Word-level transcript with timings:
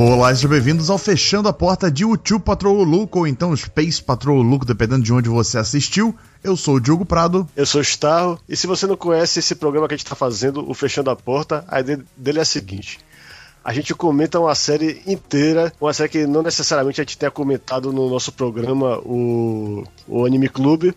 Olá, 0.00 0.32
sejam 0.32 0.50
bem-vindos 0.50 0.90
ao 0.90 0.96
Fechando 0.96 1.48
a 1.48 1.52
Porta 1.52 1.90
de 1.90 2.04
Uchu 2.04 2.38
Patrol 2.38 2.84
Luke, 2.84 3.18
ou 3.18 3.26
então 3.26 3.54
Space 3.56 4.00
Patrol 4.00 4.40
Luke, 4.40 4.64
dependendo 4.64 5.02
de 5.02 5.12
onde 5.12 5.28
você 5.28 5.58
assistiu. 5.58 6.14
Eu 6.40 6.56
sou 6.56 6.76
o 6.76 6.80
Diogo 6.80 7.04
Prado. 7.04 7.48
Eu 7.56 7.66
sou 7.66 7.80
o 7.80 7.82
Starro. 7.82 8.38
E 8.48 8.56
se 8.56 8.68
você 8.68 8.86
não 8.86 8.96
conhece 8.96 9.40
esse 9.40 9.56
programa 9.56 9.88
que 9.88 9.94
a 9.94 9.96
gente 9.96 10.04
está 10.04 10.14
fazendo, 10.14 10.64
o 10.70 10.72
Fechando 10.72 11.10
a 11.10 11.16
Porta, 11.16 11.64
a 11.66 11.80
ideia 11.80 12.00
dele 12.16 12.38
é 12.38 12.42
a 12.42 12.44
seguinte. 12.44 13.00
A 13.64 13.72
gente 13.72 13.92
comenta 13.92 14.38
uma 14.38 14.54
série 14.54 15.02
inteira, 15.04 15.72
uma 15.80 15.92
série 15.92 16.10
que 16.10 16.26
não 16.28 16.44
necessariamente 16.44 17.00
a 17.00 17.04
gente 17.04 17.18
tenha 17.18 17.32
comentado 17.32 17.92
no 17.92 18.08
nosso 18.08 18.30
programa, 18.30 18.98
o, 18.98 19.82
o 20.06 20.24
Anime 20.24 20.48
Clube, 20.48 20.94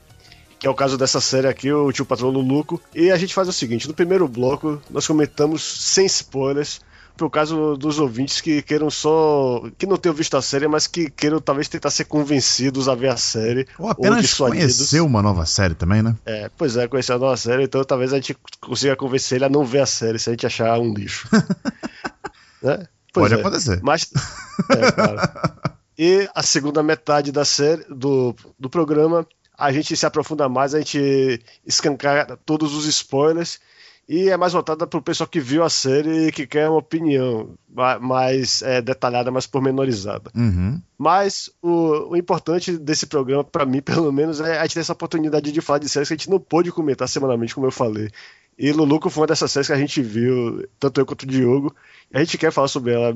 que 0.59 0.67
é 0.67 0.69
o 0.69 0.75
caso 0.75 0.95
dessa 0.95 1.19
série 1.19 1.47
aqui, 1.47 1.73
o 1.73 1.91
Tio 1.91 2.05
Patrão 2.05 2.29
Luluco. 2.29 2.79
E 2.93 3.09
a 3.09 3.17
gente 3.17 3.33
faz 3.33 3.47
o 3.47 3.51
seguinte: 3.51 3.87
no 3.87 3.95
primeiro 3.95 4.27
bloco, 4.27 4.79
nós 4.91 5.07
comentamos 5.07 5.63
sem 5.63 6.05
spoilers 6.05 6.81
pro 7.15 7.29
caso 7.29 7.75
dos 7.77 7.99
ouvintes 7.99 8.41
que 8.41 8.61
queiram 8.61 8.89
só. 8.89 9.63
que 9.77 9.85
não 9.85 9.97
tenham 9.97 10.15
visto 10.15 10.35
a 10.37 10.41
série, 10.41 10.67
mas 10.67 10.87
que 10.87 11.09
queiram 11.09 11.39
talvez 11.39 11.67
tentar 11.67 11.89
ser 11.89 12.05
convencidos 12.05 12.87
a 12.87 12.95
ver 12.95 13.09
a 13.09 13.17
série. 13.17 13.67
Ou 13.77 13.89
apenas 13.89 14.39
ou 14.39 14.47
conhecer 14.47 15.01
uma 15.01 15.21
nova 15.21 15.45
série 15.45 15.75
também, 15.75 16.01
né? 16.01 16.15
É, 16.25 16.49
pois 16.57 16.77
é, 16.77 16.87
conhecer 16.87 17.13
a 17.13 17.19
nova 17.19 17.37
série, 17.37 17.63
então 17.63 17.83
talvez 17.83 18.13
a 18.13 18.15
gente 18.17 18.35
consiga 18.59 18.95
convencer 18.95 19.37
ele 19.37 19.45
a 19.45 19.49
não 19.49 19.63
ver 19.63 19.81
a 19.81 19.85
série 19.85 20.19
se 20.19 20.29
a 20.29 20.33
gente 20.33 20.45
achar 20.45 20.79
um 20.79 20.93
lixo. 20.93 21.27
né? 22.61 22.87
Pode 23.13 23.33
é. 23.33 23.37
acontecer. 23.37 23.79
Mas. 23.83 24.09
É, 24.69 24.91
claro. 24.91 25.19
E 25.97 26.27
a 26.33 26.41
segunda 26.41 26.81
metade 26.81 27.31
da 27.31 27.45
série, 27.45 27.83
do, 27.89 28.35
do 28.57 28.69
programa, 28.69 29.27
a 29.57 29.71
gente 29.71 29.95
se 29.95 30.05
aprofunda 30.05 30.49
mais, 30.49 30.73
a 30.73 30.79
gente 30.79 31.43
escancar 31.65 32.37
todos 32.45 32.73
os 32.73 32.85
spoilers 32.85 33.59
e 34.07 34.29
é 34.29 34.35
mais 34.35 34.53
voltada 34.53 34.85
para 34.85 34.99
o 34.99 35.01
pessoal 35.01 35.27
que 35.27 35.39
viu 35.39 35.63
a 35.63 35.69
série 35.69 36.27
e 36.27 36.31
que 36.31 36.45
quer 36.45 36.67
uma 36.67 36.79
opinião 36.79 37.55
mais 38.01 38.61
é, 38.61 38.81
detalhada, 38.81 39.31
mais 39.31 39.47
pormenorizada. 39.47 40.31
Uhum. 40.35 40.81
Mas 40.97 41.49
o, 41.61 42.11
o, 42.11 42.17
importante 42.17 42.77
desse 42.77 43.05
programa, 43.05 43.43
para 43.43 43.65
mim 43.65 43.79
pelo 43.81 44.11
menos, 44.11 44.41
é 44.41 44.59
a 44.59 44.63
gente 44.63 44.73
ter 44.73 44.81
essa 44.81 44.93
oportunidade 44.93 45.51
de 45.51 45.61
falar 45.61 45.79
de 45.79 45.87
séries 45.87 46.09
que 46.09 46.13
a 46.13 46.17
gente 46.17 46.29
não 46.29 46.39
pôde 46.39 46.71
comentar 46.71 47.07
semanalmente, 47.07 47.55
como 47.55 47.67
eu 47.67 47.71
falei. 47.71 48.09
E 48.57 48.71
Luluco 48.71 49.09
foi 49.09 49.21
uma 49.21 49.27
dessas 49.27 49.51
séries 49.51 49.67
que 49.67 49.73
a 49.73 49.77
gente 49.77 50.01
viu, 50.01 50.67
tanto 50.79 50.99
eu 50.99 51.05
quanto 51.05 51.23
o 51.23 51.25
Diogo, 51.25 51.73
e 52.13 52.17
a 52.17 52.19
gente 52.19 52.37
quer 52.37 52.51
falar 52.51 52.67
sobre 52.67 52.93
ela, 52.93 53.15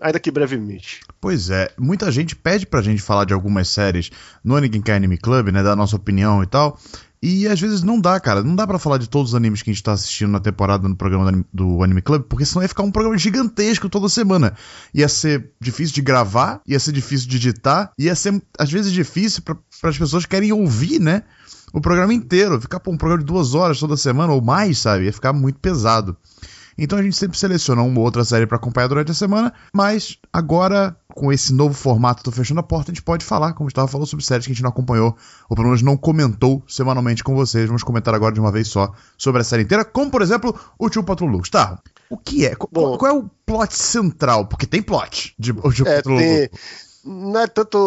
ainda 0.00 0.20
que 0.20 0.30
brevemente. 0.30 1.00
Pois 1.20 1.50
é, 1.50 1.72
muita 1.78 2.12
gente 2.12 2.36
pede 2.36 2.66
pra 2.66 2.82
gente 2.82 3.02
falar 3.02 3.24
de 3.24 3.32
algumas 3.32 3.68
séries 3.68 4.10
no 4.44 4.54
Anikin 4.54 4.82
Anime 4.92 5.16
Club, 5.16 5.48
né, 5.48 5.62
dar 5.62 5.74
nossa 5.74 5.96
opinião 5.96 6.42
e 6.42 6.46
tal. 6.46 6.78
E 7.22 7.46
às 7.46 7.60
vezes 7.60 7.84
não 7.84 8.00
dá, 8.00 8.18
cara. 8.18 8.42
Não 8.42 8.56
dá 8.56 8.66
para 8.66 8.80
falar 8.80 8.98
de 8.98 9.08
todos 9.08 9.30
os 9.30 9.34
animes 9.36 9.62
que 9.62 9.70
a 9.70 9.72
gente 9.72 9.82
tá 9.82 9.92
assistindo 9.92 10.32
na 10.32 10.40
temporada 10.40 10.88
no 10.88 10.96
programa 10.96 11.44
do 11.52 11.80
Anime 11.82 12.02
Club, 12.02 12.24
porque 12.24 12.44
senão 12.44 12.62
ia 12.62 12.68
ficar 12.68 12.82
um 12.82 12.90
programa 12.90 13.16
gigantesco 13.16 13.88
toda 13.88 14.08
semana. 14.08 14.54
Ia 14.92 15.08
ser 15.08 15.52
difícil 15.60 15.94
de 15.94 16.02
gravar, 16.02 16.60
ia 16.66 16.80
ser 16.80 16.90
difícil 16.90 17.28
de 17.28 17.36
editar, 17.36 17.92
ia 17.96 18.16
ser 18.16 18.42
às 18.58 18.72
vezes 18.72 18.92
difícil 18.92 19.42
para 19.42 19.56
as 19.84 19.96
pessoas 19.96 20.24
que 20.24 20.30
querem 20.30 20.52
ouvir, 20.52 20.98
né? 20.98 21.22
O 21.72 21.80
programa 21.80 22.12
inteiro. 22.12 22.60
Ficar 22.60 22.80
pô, 22.80 22.90
um 22.90 22.98
programa 22.98 23.22
de 23.22 23.32
duas 23.32 23.54
horas 23.54 23.78
toda 23.78 23.96
semana 23.96 24.32
ou 24.32 24.42
mais, 24.42 24.78
sabe? 24.78 25.04
Ia 25.04 25.12
ficar 25.12 25.32
muito 25.32 25.60
pesado. 25.60 26.16
Então 26.76 26.98
a 26.98 27.02
gente 27.02 27.16
sempre 27.16 27.38
seleciona 27.38 27.82
uma 27.82 27.98
ou 27.98 28.04
outra 28.04 28.24
série 28.24 28.46
para 28.46 28.56
acompanhar 28.56 28.88
durante 28.88 29.10
a 29.10 29.14
semana, 29.14 29.52
mas 29.72 30.18
agora, 30.32 30.96
com 31.14 31.32
esse 31.32 31.52
novo 31.52 31.74
formato 31.74 32.22
do 32.22 32.32
Fechando 32.32 32.60
a 32.60 32.62
Porta, 32.62 32.90
a 32.90 32.94
gente 32.94 33.02
pode 33.02 33.24
falar, 33.24 33.52
como 33.52 33.68
estava 33.68 33.88
falando, 33.88 34.06
sobre 34.06 34.24
séries 34.24 34.46
que 34.46 34.52
a 34.52 34.54
gente 34.54 34.62
não 34.62 34.70
acompanhou, 34.70 35.16
ou 35.48 35.56
pelo 35.56 35.68
menos 35.68 35.82
não 35.82 35.96
comentou 35.96 36.62
semanalmente 36.66 37.22
com 37.22 37.34
vocês. 37.34 37.66
Vamos 37.66 37.82
comentar 37.82 38.14
agora 38.14 38.34
de 38.34 38.40
uma 38.40 38.52
vez 38.52 38.68
só 38.68 38.92
sobre 39.16 39.42
a 39.42 39.44
série 39.44 39.62
inteira, 39.62 39.84
como 39.84 40.10
por 40.10 40.22
exemplo 40.22 40.58
o 40.78 40.88
Tio 40.88 41.04
Patrol 41.04 41.28
Lux. 41.28 41.50
Tá, 41.50 41.78
o 42.08 42.16
que 42.16 42.46
é? 42.46 42.54
Bom, 42.70 42.96
qual, 42.96 43.10
é 43.10 43.14
o 43.14 43.30
plot 43.46 43.74
central? 43.74 44.46
Porque 44.46 44.66
tem 44.66 44.82
plot 44.82 45.34
de 45.38 45.52
Tio 45.52 45.86
é, 45.86 45.96
Patrol 45.96 46.18
tem... 46.18 46.50
Não 47.04 47.40
é 47.40 47.48
tanto 47.48 47.78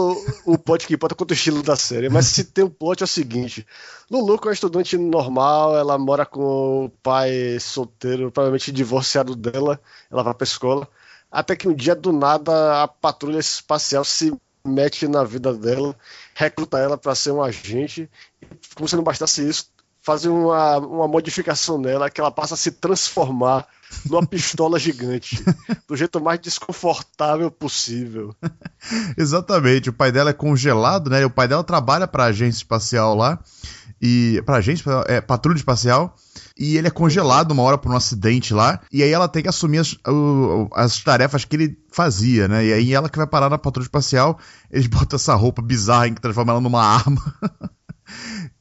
o 0.46 0.58
plot 0.58 0.86
que 0.86 0.94
importa 0.94 1.16
quanto 1.16 1.32
o 1.32 1.34
estilo 1.34 1.64
da 1.64 1.76
série, 1.78 2.10
mas 2.10 2.26
se 2.26 2.44
tem 2.44 2.66
um 2.66 2.70
plot 2.70 3.02
é 3.02 3.06
o 3.06 3.08
seguinte: 3.08 3.66
Lulu 4.12 4.36
é 4.36 4.48
uma 4.48 4.54
estudante 4.54 4.98
normal, 4.98 5.78
ela 5.78 5.98
mora 5.98 6.26
com 6.26 6.86
o 6.86 6.90
pai 7.02 7.58
solteiro, 7.60 8.30
provavelmente 8.30 8.74
divorciado 8.74 9.36
dela, 9.36 9.80
ela 10.12 10.22
vai 10.22 10.34
pra 10.34 10.44
escola. 10.44 10.88
Até 11.32 11.56
que 11.56 11.68
um 11.68 11.74
dia 11.74 11.96
do 11.96 12.12
nada 12.12 12.84
a 12.84 12.88
patrulha 12.88 13.40
espacial 13.40 14.04
se 14.04 14.34
mete 14.66 15.08
na 15.08 15.24
vida 15.24 15.54
dela, 15.54 15.96
recruta 16.34 16.78
ela 16.78 16.98
para 16.98 17.16
ser 17.16 17.32
um 17.32 17.42
agente. 17.42 18.10
E, 18.42 18.48
como 18.76 18.88
se 18.88 18.96
não 18.96 19.04
bastasse 19.04 19.48
isso, 19.48 19.70
fazem 20.06 20.30
uma, 20.30 20.78
uma 20.78 21.08
modificação 21.08 21.80
nela 21.80 22.12
que 22.12 22.22
ela 22.22 22.30
passa 22.30 22.54
a 22.54 22.58
se 22.58 22.72
transformar 22.72 23.66
numa 24.06 24.24
pistola 24.28 24.78
gigante, 24.78 25.44
do 25.88 25.96
jeito 25.96 26.22
mais 26.22 26.40
desconfortável 26.40 27.50
possível. 27.50 28.36
Exatamente, 29.18 29.90
o 29.90 29.94
pai 29.94 30.12
dela 30.12 30.30
é 30.30 30.34
congelado, 30.34 31.10
né? 31.10 31.26
O 31.26 31.30
pai 31.30 31.48
dela 31.48 31.64
trabalha 31.64 32.08
para 32.08 32.26
agência 32.26 32.60
espacial 32.60 33.16
lá 33.16 33.40
e 34.00 34.44
para 34.46 34.58
agência 34.58 34.84
é 35.08 35.20
patrulha 35.20 35.58
espacial 35.58 36.16
e 36.58 36.78
ele 36.78 36.88
é 36.88 36.92
congelado 36.92 37.52
uma 37.52 37.64
hora 37.64 37.78
por 37.78 37.92
um 37.92 37.98
acidente 37.98 38.54
lá, 38.54 38.80
e 38.92 39.04
aí 39.04 39.12
ela 39.12 39.28
tem 39.28 39.44
que 39.44 39.50
assumir 39.50 39.80
as, 39.80 39.98
as 40.74 41.04
tarefas 41.04 41.44
que 41.44 41.56
ele 41.56 41.78
fazia, 41.92 42.48
né? 42.48 42.66
E 42.66 42.74
aí 42.74 42.94
ela 42.94 43.10
que 43.10 43.18
vai 43.18 43.28
parar 43.28 43.50
na 43.50 43.58
patrulha 43.58 43.86
espacial, 43.86 44.40
eles 44.72 44.88
botam 44.88 45.18
essa 45.18 45.34
roupa 45.36 45.62
bizarra 45.62 46.10
que 46.12 46.22
transforma 46.22 46.54
ela 46.54 46.62
numa 46.62 46.82
arma. 46.82 47.22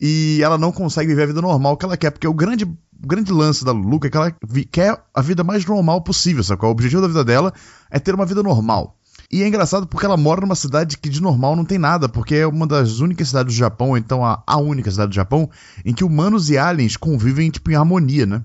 e 0.07 0.43
ela 0.43 0.59
não 0.59 0.71
consegue 0.71 1.09
viver 1.09 1.23
a 1.23 1.27
vida 1.29 1.41
normal 1.41 1.79
que 1.79 1.85
ela 1.87 1.97
quer, 1.97 2.11
porque 2.11 2.29
o 2.29 2.35
grande 2.35 2.71
grande 3.01 3.33
lance 3.33 3.65
da 3.65 3.73
Luca 3.73 4.07
é 4.07 4.11
que 4.11 4.17
ela 4.19 4.37
quer 4.71 5.03
a 5.15 5.23
vida 5.23 5.43
mais 5.43 5.65
normal 5.65 6.03
possível, 6.03 6.45
sabe? 6.45 6.63
O 6.63 6.69
objetivo 6.69 7.01
da 7.01 7.09
vida 7.09 7.25
dela 7.25 7.55
é 7.91 7.99
ter 7.99 8.15
uma 8.15 8.27
vida 8.27 8.43
normal. 8.43 8.99
E 9.33 9.43
é 9.43 9.49
engraçado 9.49 9.87
porque 9.87 10.05
ela 10.05 10.19
mora 10.19 10.43
numa 10.43 10.55
cidade 10.55 10.99
que 10.99 11.09
de 11.09 11.23
normal 11.23 11.57
não 11.57 11.65
tem 11.65 11.79
nada, 11.79 12.07
porque 12.07 12.35
é 12.35 12.47
uma 12.47 12.67
das 12.67 13.01
únicas 13.01 13.29
cidades 13.29 13.55
do 13.55 13.59
Japão, 13.59 13.97
então 13.97 14.23
a, 14.23 14.43
a 14.47 14.59
única 14.59 14.91
cidade 14.91 15.09
do 15.09 15.15
Japão, 15.15 15.49
em 15.87 15.95
que 15.95 16.05
humanos 16.05 16.51
e 16.51 16.59
aliens 16.59 16.99
convivem 16.99 17.51
tipo 17.51 17.71
em 17.71 17.75
harmonia, 17.75 18.27
né? 18.27 18.45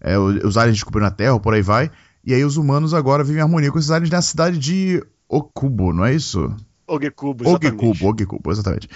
É, 0.00 0.16
os 0.16 0.56
aliens 0.56 0.76
descobriram 0.76 1.08
a 1.08 1.10
Terra, 1.10 1.40
por 1.40 1.54
aí 1.54 1.62
vai, 1.62 1.90
e 2.24 2.32
aí 2.32 2.44
os 2.44 2.56
humanos 2.56 2.94
agora 2.94 3.24
vivem 3.24 3.40
em 3.40 3.42
harmonia 3.42 3.72
com 3.72 3.80
esses 3.80 3.90
aliens 3.90 4.10
na 4.10 4.22
cidade 4.22 4.58
de 4.58 5.04
Okubo, 5.28 5.92
não 5.92 6.04
é 6.04 6.14
isso? 6.14 6.54
Ogekubo, 6.86 7.44
exatamente. 7.44 7.84
Ogekubo, 7.84 8.10
Ogekubo, 8.10 8.52
exatamente. 8.52 8.88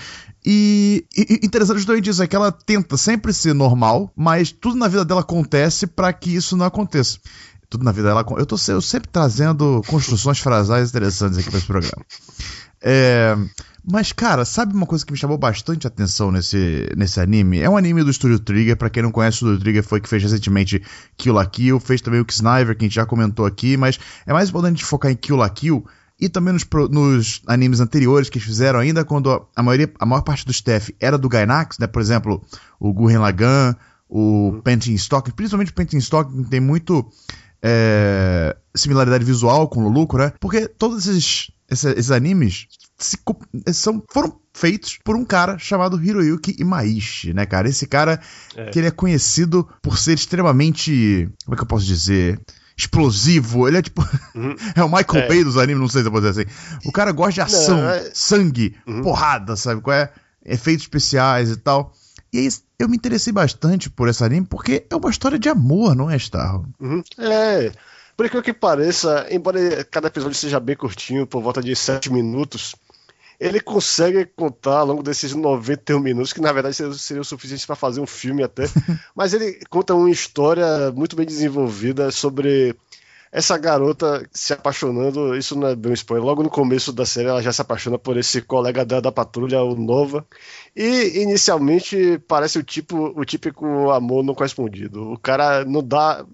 E, 0.44 1.04
e, 1.16 1.40
interessante 1.42 1.78
justamente 1.78 2.10
isso, 2.10 2.22
é 2.22 2.26
que 2.26 2.36
ela 2.36 2.52
tenta 2.52 2.96
sempre 2.96 3.32
ser 3.32 3.54
normal, 3.54 4.12
mas 4.14 4.52
tudo 4.52 4.76
na 4.76 4.88
vida 4.88 5.04
dela 5.04 5.20
acontece 5.20 5.86
para 5.86 6.12
que 6.12 6.34
isso 6.34 6.56
não 6.56 6.66
aconteça. 6.66 7.18
Tudo 7.70 7.84
na 7.84 7.92
vida 7.92 8.08
dela. 8.08 8.24
Eu 8.36 8.46
tô 8.46 8.56
eu 8.68 8.80
sempre 8.80 9.08
trazendo 9.10 9.82
construções 9.86 10.38
frasais 10.38 10.90
interessantes 10.90 11.38
aqui 11.38 11.50
para 11.50 11.58
esse 11.58 11.66
programa. 11.66 12.04
É, 12.80 13.36
mas, 13.90 14.12
cara, 14.12 14.44
sabe 14.44 14.74
uma 14.74 14.86
coisa 14.86 15.04
que 15.04 15.12
me 15.12 15.18
chamou 15.18 15.38
bastante 15.38 15.86
atenção 15.86 16.30
nesse, 16.30 16.88
nesse 16.94 17.18
anime? 17.20 17.60
É 17.60 17.70
um 17.70 17.76
anime 17.76 18.04
do 18.04 18.12
Studio 18.12 18.38
Trigger. 18.38 18.76
Para 18.76 18.90
quem 18.90 19.02
não 19.02 19.10
conhece, 19.10 19.36
o 19.36 19.38
Studio 19.38 19.60
Trigger 19.60 19.82
foi 19.82 20.00
que 20.00 20.08
fez 20.08 20.22
recentemente 20.22 20.82
Kill 21.16 21.32
la 21.32 21.46
Kill, 21.46 21.80
fez 21.80 22.02
também 22.02 22.20
o 22.20 22.26
Sniper, 22.28 22.76
que 22.76 22.84
a 22.84 22.88
gente 22.88 22.94
já 22.94 23.06
comentou 23.06 23.46
aqui. 23.46 23.76
Mas 23.78 23.98
é 24.26 24.32
mais 24.32 24.50
importante 24.50 24.84
focar 24.84 25.10
em 25.10 25.16
Kill 25.16 25.36
la 25.36 25.48
Kill 25.48 25.86
e 26.20 26.28
também 26.28 26.52
nos, 26.52 26.66
nos, 26.90 27.42
animes 27.46 27.80
anteriores 27.80 28.28
que 28.28 28.38
eles 28.38 28.46
fizeram, 28.46 28.80
ainda 28.80 29.04
quando 29.04 29.46
a, 29.54 29.62
maioria, 29.62 29.92
a 29.98 30.06
maior 30.06 30.22
parte 30.22 30.44
do 30.44 30.50
staff 30.50 30.94
era 31.00 31.16
do 31.16 31.28
Gainax, 31.28 31.78
né? 31.78 31.86
Por 31.86 32.02
exemplo, 32.02 32.42
o 32.80 32.92
Gurren 32.92 33.18
Lagann, 33.18 33.76
o 34.08 34.18
uhum. 34.50 34.60
Painting 34.62 34.94
Stock, 34.94 35.30
principalmente 35.32 35.70
o 35.70 35.74
Painting 35.74 35.98
Stock, 35.98 36.32
que 36.32 36.50
tem 36.50 36.60
muito 36.60 37.08
é, 37.62 38.56
similaridade 38.74 39.24
visual 39.24 39.68
com 39.68 39.80
o 39.80 39.84
Luluco, 39.84 40.18
né? 40.18 40.32
Porque 40.40 40.66
todos 40.66 41.06
esses, 41.06 41.52
esses, 41.70 41.84
esses 41.96 42.10
animes 42.10 42.66
se, 42.98 43.16
são, 43.72 44.02
foram 44.10 44.40
feitos 44.52 44.98
por 45.04 45.14
um 45.14 45.24
cara 45.24 45.56
chamado 45.58 46.02
Hiroyuki 46.02 46.56
Imaishi, 46.58 47.32
né, 47.32 47.46
cara? 47.46 47.68
Esse 47.68 47.86
cara 47.86 48.20
é. 48.56 48.70
que 48.70 48.78
ele 48.78 48.88
é 48.88 48.92
conhecido 48.92 49.68
por 49.80 49.98
ser 49.98 50.14
extremamente, 50.14 51.28
como 51.44 51.54
é 51.54 51.56
que 51.56 51.62
eu 51.62 51.68
posso 51.68 51.86
dizer, 51.86 52.40
explosivo. 52.78 53.66
Ele 53.66 53.78
é 53.78 53.82
tipo. 53.82 54.00
Uhum. 54.34 54.54
é 54.74 54.82
o 54.82 54.88
Michael 54.88 55.24
é. 55.24 55.28
Bay 55.28 55.44
dos 55.44 55.58
animes, 55.58 55.80
não 55.80 55.88
sei 55.88 56.02
se 56.02 56.08
eu 56.08 56.12
vou 56.12 56.20
dizer 56.20 56.42
assim. 56.42 56.50
O 56.86 56.92
cara 56.92 57.10
gosta 57.10 57.32
de 57.32 57.40
ação, 57.40 57.78
não, 57.78 57.90
é... 57.90 58.10
sangue, 58.14 58.76
uhum. 58.86 59.02
porrada, 59.02 59.56
sabe 59.56 59.80
qual 59.80 59.96
é? 59.96 60.12
Efeitos 60.44 60.84
especiais 60.84 61.50
e 61.50 61.56
tal. 61.56 61.92
E 62.32 62.38
aí 62.38 62.48
eu 62.78 62.88
me 62.88 62.96
interessei 62.96 63.32
bastante 63.32 63.90
por 63.90 64.08
esse 64.08 64.22
anime 64.22 64.46
porque 64.46 64.86
é 64.88 64.94
uma 64.94 65.10
história 65.10 65.38
de 65.38 65.48
amor, 65.48 65.96
não 65.96 66.10
é, 66.10 66.16
Starro? 66.16 66.66
Uhum. 66.78 67.02
É. 67.18 67.72
Por 68.16 68.26
aquilo 68.26 68.42
que 68.42 68.52
pareça, 68.52 69.26
embora 69.30 69.84
cada 69.84 70.08
episódio 70.08 70.36
seja 70.36 70.58
bem 70.58 70.76
curtinho, 70.76 71.26
por 71.26 71.42
volta 71.42 71.62
de 71.62 71.74
7 71.74 72.12
minutos, 72.12 72.74
ele 73.38 73.60
consegue 73.60 74.26
contar 74.26 74.78
ao 74.78 74.86
longo 74.86 75.02
desses 75.02 75.34
91 75.34 76.00
minutos, 76.00 76.32
que 76.32 76.40
na 76.40 76.52
verdade 76.52 76.76
seria 76.98 77.20
o 77.20 77.24
suficiente 77.24 77.66
para 77.66 77.76
fazer 77.76 78.00
um 78.00 78.06
filme 78.06 78.42
até, 78.42 78.64
mas 79.14 79.32
ele 79.32 79.60
conta 79.70 79.94
uma 79.94 80.10
história 80.10 80.90
muito 80.92 81.14
bem 81.14 81.24
desenvolvida 81.24 82.10
sobre 82.10 82.74
essa 83.30 83.58
garota 83.58 84.26
se 84.32 84.52
apaixonando, 84.54 85.36
isso 85.36 85.54
não 85.56 85.68
é 85.68 85.76
bem 85.76 85.92
um 85.92 85.94
spoiler, 85.94 86.24
logo 86.24 86.42
no 86.42 86.48
começo 86.48 86.92
da 86.92 87.04
série 87.04 87.28
ela 87.28 87.42
já 87.42 87.52
se 87.52 87.60
apaixona 87.60 87.98
por 87.98 88.16
esse 88.16 88.40
colega 88.40 88.84
dela 88.84 89.02
da 89.02 89.12
patrulha, 89.12 89.62
o 89.62 89.74
Nova, 89.74 90.26
e 90.74 91.20
inicialmente 91.22 92.18
parece 92.26 92.58
o 92.58 92.62
tipo 92.62 93.12
o 93.14 93.24
típico 93.24 93.90
amor 93.90 94.24
não 94.24 94.34
correspondido. 94.34 95.12
O 95.12 95.18
cara 95.18 95.64
não 95.64 95.82
dá 95.82 96.24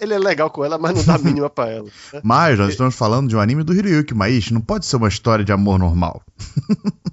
ele 0.00 0.14
é 0.14 0.18
legal 0.18 0.50
com 0.50 0.64
ela, 0.64 0.78
mas 0.78 0.94
não 0.94 1.04
dá 1.04 1.18
mínima 1.18 1.50
pra 1.50 1.68
ela. 1.68 1.84
Né? 1.84 2.20
Mas 2.24 2.58
nós 2.58 2.70
estamos 2.70 2.94
falando 2.94 3.28
de 3.28 3.36
um 3.36 3.40
anime 3.40 3.62
do 3.62 3.74
Hiroyuki 3.74 4.14
Maishi, 4.14 4.52
não 4.52 4.60
pode 4.60 4.86
ser 4.86 4.96
uma 4.96 5.08
história 5.08 5.44
de 5.44 5.52
amor 5.52 5.78
normal. 5.78 6.22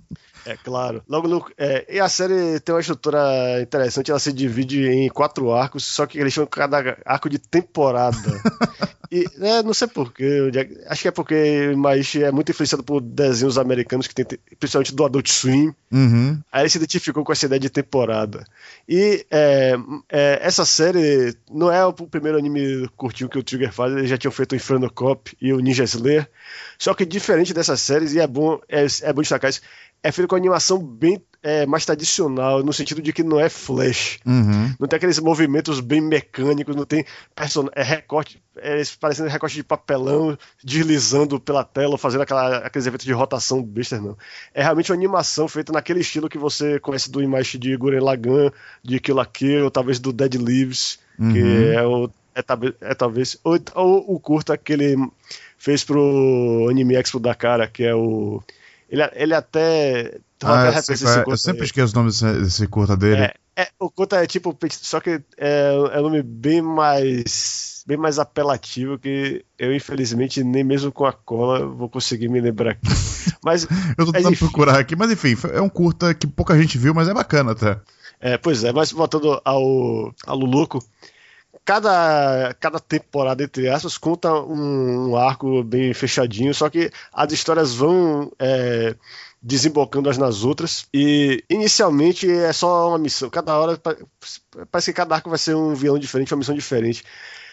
É 0.45 0.57
claro. 0.57 1.03
Logo 1.07 1.27
no, 1.27 1.45
é, 1.57 1.85
e 1.87 1.99
a 1.99 2.09
série 2.09 2.59
tem 2.59 2.73
uma 2.73 2.81
estrutura 2.81 3.61
interessante, 3.61 4.09
ela 4.09 4.19
se 4.19 4.33
divide 4.33 4.87
em 4.87 5.07
quatro 5.07 5.51
arcos, 5.51 5.83
só 5.83 6.05
que 6.05 6.17
eles 6.19 6.33
chamam 6.33 6.49
cada 6.49 6.97
arco 7.05 7.29
de 7.29 7.37
temporada. 7.37 8.17
E 9.11 9.25
é, 9.41 9.61
não 9.61 9.73
sei 9.73 9.89
porquê, 9.89 10.49
acho 10.87 11.01
que 11.01 11.07
é 11.09 11.11
porque 11.11 11.73
Maishi 11.75 12.23
é 12.23 12.31
muito 12.31 12.49
influenciado 12.49 12.81
por 12.81 13.01
desenhos 13.01 13.57
americanos 13.57 14.07
que 14.07 14.15
tem, 14.15 14.39
principalmente 14.57 14.95
do 14.95 15.03
Adult 15.03 15.27
Swim. 15.27 15.73
Uhum. 15.91 16.39
Aí 16.49 16.61
ele 16.61 16.69
se 16.69 16.77
identificou 16.77 17.21
com 17.25 17.33
essa 17.33 17.45
ideia 17.45 17.59
de 17.59 17.69
temporada. 17.69 18.45
E 18.87 19.25
é, 19.29 19.75
é, 20.09 20.39
essa 20.41 20.63
série 20.63 21.35
não 21.51 21.69
é 21.69 21.85
o 21.85 21.91
primeiro 21.91 22.37
anime 22.37 22.87
curtinho 22.95 23.29
que 23.29 23.37
o 23.37 23.43
Trigger 23.43 23.73
faz, 23.73 23.91
eles 23.91 24.09
já 24.09 24.17
tinham 24.17 24.31
feito 24.31 24.53
o 24.53 24.55
Inferno 24.55 24.89
Cop 24.89 25.35
e 25.41 25.51
o 25.51 25.59
Ninja 25.59 25.83
Slayer. 25.83 26.29
Só 26.79 26.93
que 26.93 27.05
diferente 27.05 27.53
dessas 27.53 27.81
séries, 27.81 28.13
e 28.13 28.19
é 28.21 28.25
bom, 28.25 28.61
é, 28.69 28.85
é 29.01 29.11
bom 29.11 29.21
destacar 29.21 29.49
isso, 29.49 29.61
é 30.01 30.09
feito 30.09 30.29
com 30.29 30.37
animação 30.37 30.81
bem 30.81 31.21
é, 31.43 31.65
mais 31.65 31.85
tradicional, 31.85 32.63
no 32.63 32.71
sentido 32.71 33.01
de 33.01 33.11
que 33.11 33.23
não 33.23 33.39
é 33.39 33.49
flash. 33.49 34.19
Uhum. 34.25 34.73
Não 34.79 34.87
tem 34.87 34.97
aqueles 34.97 35.19
movimentos 35.19 35.79
bem 35.79 35.99
mecânicos, 35.99 36.75
não 36.75 36.85
tem 36.85 37.03
person... 37.35 37.67
é 37.73 37.81
recorte, 37.81 38.41
é, 38.57 38.81
parecendo 38.99 39.29
recorte 39.29 39.55
de 39.55 39.63
papelão 39.63 40.37
deslizando 40.63 41.39
pela 41.39 41.63
tela, 41.63 41.97
fazendo 41.97 42.21
aquela, 42.21 42.57
aqueles 42.57 42.85
eventos 42.85 43.05
de 43.05 43.13
rotação 43.13 43.63
besta, 43.63 43.99
não. 43.99 44.15
É 44.53 44.61
realmente 44.61 44.91
uma 44.91 44.97
animação 44.97 45.47
feita 45.47 45.73
naquele 45.73 46.01
estilo 46.01 46.29
que 46.29 46.37
você 46.37 46.79
conhece 46.79 47.09
do 47.09 47.23
imagem 47.23 47.59
de 47.59 47.75
Guren 47.75 48.01
Lagann, 48.01 48.51
de 48.83 48.99
Kill 48.99 49.15
la 49.15 49.25
Kill, 49.25 49.63
ou 49.63 49.71
talvez 49.71 49.99
do 49.99 50.13
Dead 50.13 50.35
Leaves, 50.35 50.99
uhum. 51.17 51.33
que 51.33 51.73
é 51.73 51.83
o 51.83 52.09
é, 52.33 52.91
é 52.91 52.95
talvez 52.95 53.37
ou, 53.43 53.59
ou 53.75 54.15
o 54.15 54.19
curta 54.19 54.57
que 54.57 54.71
ele 54.73 54.95
fez 55.57 55.83
pro 55.83 56.67
Anime 56.69 56.95
Expo 56.95 57.19
da 57.19 57.35
cara, 57.35 57.67
que 57.67 57.83
é 57.83 57.93
o 57.93 58.41
ele, 58.91 59.09
ele 59.13 59.33
até. 59.33 60.19
Ah, 60.43 60.73
eu, 60.75 60.81
sei, 60.83 61.07
é, 61.07 61.23
eu 61.25 61.37
sempre 61.37 61.63
esqueço 61.63 61.93
o 61.93 61.97
nome 61.97 62.09
desse, 62.09 62.25
desse 62.33 62.67
curta 62.67 62.97
dele. 62.97 63.21
É, 63.21 63.33
é, 63.55 63.67
o 63.79 63.89
curta 63.89 64.17
é 64.17 64.27
tipo. 64.27 64.57
Só 64.69 64.99
que 64.99 65.21
é, 65.37 65.73
é 65.93 65.99
um 65.99 66.03
nome 66.03 66.21
bem 66.21 66.61
mais. 66.61 67.83
Bem 67.87 67.97
mais 67.97 68.19
apelativo 68.19 68.99
que 68.99 69.43
eu, 69.57 69.73
infelizmente, 69.73 70.43
nem 70.43 70.63
mesmo 70.63 70.91
com 70.91 71.03
a 71.03 71.11
cola 71.11 71.65
vou 71.65 71.89
conseguir 71.89 72.29
me 72.29 72.39
lembrar 72.39 72.73
aqui. 72.73 72.87
Mas, 73.43 73.67
eu 73.97 74.05
tô 74.05 74.11
tentando 74.11 74.37
procurar 74.37 74.79
aqui, 74.79 74.95
mas 74.95 75.09
enfim, 75.09 75.35
é 75.51 75.59
um 75.59 75.67
curta 75.67 76.13
que 76.13 76.27
pouca 76.27 76.55
gente 76.55 76.77
viu, 76.77 76.93
mas 76.93 77.07
é 77.07 77.13
bacana 77.13 77.53
até. 77.53 77.79
É, 78.19 78.37
pois 78.37 78.63
é, 78.63 78.71
mas 78.71 78.91
voltando 78.91 79.41
ao, 79.43 80.13
ao 80.27 80.37
Luluco, 80.37 80.83
cada, 81.63 82.55
cada 82.59 82.79
temporada, 82.79 83.43
entre 83.43 83.69
aspas, 83.69 83.97
conta 83.97 84.33
um, 84.33 85.11
um, 85.11 85.15
arco 85.15 85.63
bem 85.63 85.93
fechadinho, 85.93 86.53
só 86.53 86.69
que 86.69 86.91
as 87.13 87.31
histórias 87.31 87.73
vão 87.73 88.31
é, 88.39 88.95
desembocando 89.41 90.09
as 90.09 90.17
nas 90.17 90.43
outras. 90.43 90.87
E 90.93 91.43
inicialmente 91.49 92.29
é 92.29 92.51
só 92.53 92.89
uma 92.89 92.97
missão. 92.97 93.29
Cada 93.29 93.57
hora 93.57 93.79
parece 94.71 94.91
que 94.91 94.97
cada 94.97 95.15
arco 95.15 95.29
vai 95.29 95.39
ser 95.39 95.55
um 95.55 95.73
vilão 95.73 95.99
diferente, 95.99 96.33
uma 96.33 96.39
missão 96.39 96.55
diferente. 96.55 97.03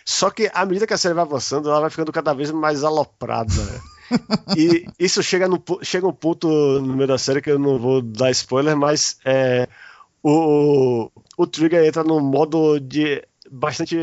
Só 0.04 0.30
que 0.30 0.50
à 0.54 0.64
medida 0.64 0.86
que 0.86 0.94
a 0.94 0.98
série 0.98 1.14
vai 1.14 1.24
avançando, 1.24 1.68
ela 1.68 1.80
vai 1.80 1.90
ficando 1.90 2.12
cada 2.12 2.32
vez 2.32 2.50
mais 2.50 2.82
aloprada. 2.82 3.52
e 4.56 4.86
isso 4.98 5.22
chega, 5.22 5.46
no, 5.46 5.62
chega 5.82 6.06
um 6.06 6.12
ponto 6.12 6.48
no 6.48 6.94
meio 6.94 7.06
da 7.08 7.18
série 7.18 7.42
que 7.42 7.50
eu 7.50 7.58
não 7.58 7.78
vou 7.78 8.00
dar 8.00 8.30
spoiler, 8.30 8.74
mas 8.74 9.18
é, 9.22 9.68
o, 10.22 11.10
o 11.36 11.46
Trigger 11.46 11.84
entra 11.84 12.02
no 12.02 12.20
modo 12.20 12.80
de 12.80 13.22
bastante 13.50 13.96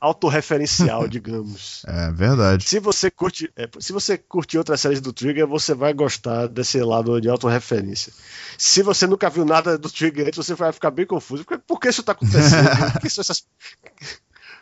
autorreferencial, 0.00 1.06
digamos. 1.08 1.82
É 1.86 2.10
verdade. 2.12 2.64
Se 2.68 2.78
você 2.78 3.10
curte, 3.10 3.50
é, 3.56 3.68
se 3.78 3.92
você 3.92 4.16
curte 4.16 4.58
outras 4.58 4.80
séries 4.80 5.00
do 5.00 5.12
Trigger, 5.12 5.46
você 5.46 5.74
vai 5.74 5.92
gostar 5.92 6.46
desse 6.46 6.80
lado 6.80 7.20
de 7.20 7.28
autorreferência. 7.28 8.12
Se 8.58 8.82
você 8.82 9.06
nunca 9.06 9.30
viu 9.30 9.44
nada 9.44 9.78
do 9.78 9.90
Trigger 9.90 10.26
antes, 10.26 10.36
você 10.36 10.54
vai 10.54 10.72
ficar 10.72 10.90
bem 10.90 11.06
confuso. 11.06 11.44
Por 11.66 11.80
que 11.80 11.88
isso 11.88 12.00
está 12.00 12.12
acontecendo? 12.12 12.68
Por 12.92 13.00
que 13.00 13.06
essas... 13.06 13.46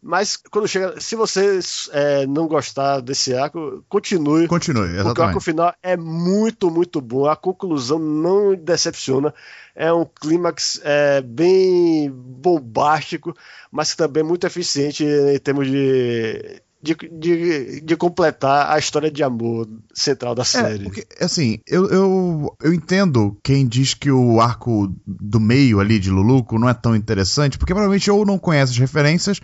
Mas 0.02 0.36
quando 0.36 0.66
chega, 0.66 0.98
se 1.00 1.14
você 1.14 1.60
é, 1.92 2.26
não 2.26 2.48
gostar 2.48 3.00
desse 3.00 3.34
arco, 3.34 3.84
continue. 3.88 4.48
Continue, 4.48 4.84
exatamente. 4.84 5.04
Porque 5.04 5.20
o 5.20 5.24
arco 5.24 5.40
final 5.40 5.74
é 5.82 5.96
muito, 5.96 6.70
muito 6.70 7.00
bom. 7.00 7.26
A 7.26 7.36
conclusão 7.36 7.98
não 7.98 8.54
decepciona. 8.54 9.34
É 9.74 9.92
um 9.92 10.04
clímax 10.04 10.80
é, 10.82 11.20
bem 11.20 12.10
bombástico, 12.10 13.34
mas 13.70 13.94
também 13.94 14.22
muito 14.22 14.46
eficiente 14.46 15.04
em 15.04 15.38
termos 15.38 15.66
de 15.70 16.62
de, 16.82 16.94
de, 16.94 17.80
de, 17.82 17.96
completar 17.96 18.70
a 18.70 18.78
história 18.78 19.10
de 19.10 19.22
amor 19.22 19.68
central 19.94 20.34
da 20.34 20.42
é, 20.42 20.44
série. 20.46 20.80
É, 20.80 20.84
porque, 20.84 21.06
assim, 21.20 21.58
eu, 21.66 21.88
eu, 21.90 22.56
eu 22.62 22.72
entendo 22.72 23.36
quem 23.42 23.66
diz 23.66 23.92
que 23.94 24.10
o 24.10 24.40
arco 24.40 24.94
do 25.06 25.38
meio 25.38 25.78
ali 25.78 25.98
de 25.98 26.10
Luluco 26.10 26.58
não 26.58 26.68
é 26.68 26.74
tão 26.74 26.96
interessante, 26.96 27.58
porque 27.58 27.74
provavelmente 27.74 28.10
ou 28.10 28.24
não 28.24 28.38
conhece 28.38 28.72
as 28.72 28.78
referências, 28.78 29.40